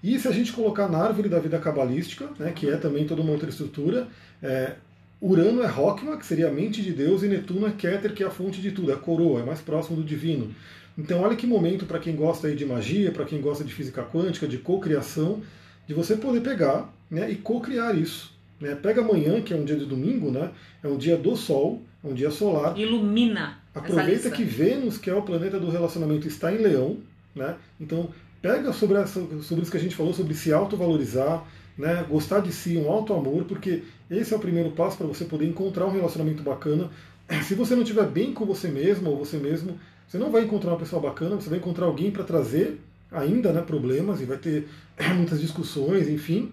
[0.03, 3.21] E se a gente colocar na árvore da vida cabalística, né, que é também toda
[3.21, 4.07] uma outra estrutura,
[4.41, 4.75] é,
[5.21, 8.27] Urano é Rockma, que seria a mente de Deus, e Netuno é Keter, que é
[8.27, 10.53] a fonte de tudo, é a coroa, é mais próximo do divino.
[10.97, 14.03] Então olha que momento para quem gosta aí de magia, para quem gosta de física
[14.03, 15.41] quântica, de cocriação,
[15.87, 18.33] de você poder pegar né, e co-criar isso.
[18.59, 18.75] Né?
[18.75, 20.51] Pega amanhã, que é um dia de domingo, né?
[20.83, 22.77] é um dia do Sol, é um dia solar.
[22.77, 23.59] Ilumina.
[23.73, 26.97] Aproveita que Vênus, que é o planeta do relacionamento, está em Leão.
[27.35, 27.55] Né?
[27.79, 28.09] Então,
[28.41, 31.45] pega sobre, essa, sobre isso que a gente falou, sobre se autovalorizar,
[31.79, 32.05] né?
[32.07, 35.45] gostar de si, um alto amor, porque esse é o primeiro passo para você poder
[35.45, 36.89] encontrar um relacionamento bacana.
[37.43, 40.71] Se você não estiver bem com você mesmo ou você mesmo, você não vai encontrar
[40.71, 44.67] uma pessoa bacana, você vai encontrar alguém para trazer ainda né, problemas e vai ter
[45.15, 46.51] muitas discussões, enfim.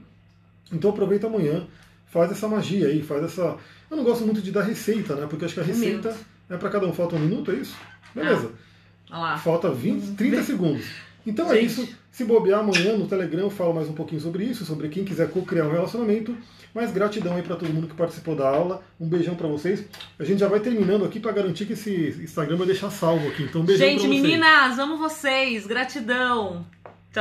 [0.72, 1.66] Então aproveita amanhã,
[2.06, 3.56] faz essa magia aí, faz essa.
[3.90, 5.26] Eu não gosto muito de dar receita, né?
[5.28, 6.16] Porque acho que a receita
[6.48, 6.92] um é para cada um.
[6.92, 7.76] Falta um minuto, é isso?
[8.14, 8.52] Beleza.
[9.10, 10.86] Ah, Falta 20, 30 segundos.
[11.26, 11.88] Então é isso.
[12.10, 15.28] Se bobear amanhã no Telegram, eu falo mais um pouquinho sobre isso, sobre quem quiser
[15.30, 16.34] co-criar um relacionamento.
[16.72, 18.82] Mas gratidão aí para todo mundo que participou da aula.
[19.00, 19.84] Um beijão para vocês.
[20.18, 21.90] A gente já vai terminando aqui para garantir que esse
[22.22, 23.42] Instagram vai deixar salvo aqui.
[23.44, 24.22] Então um beijão Gente, pra vocês.
[24.22, 25.66] meninas, amo vocês.
[25.66, 26.66] Gratidão.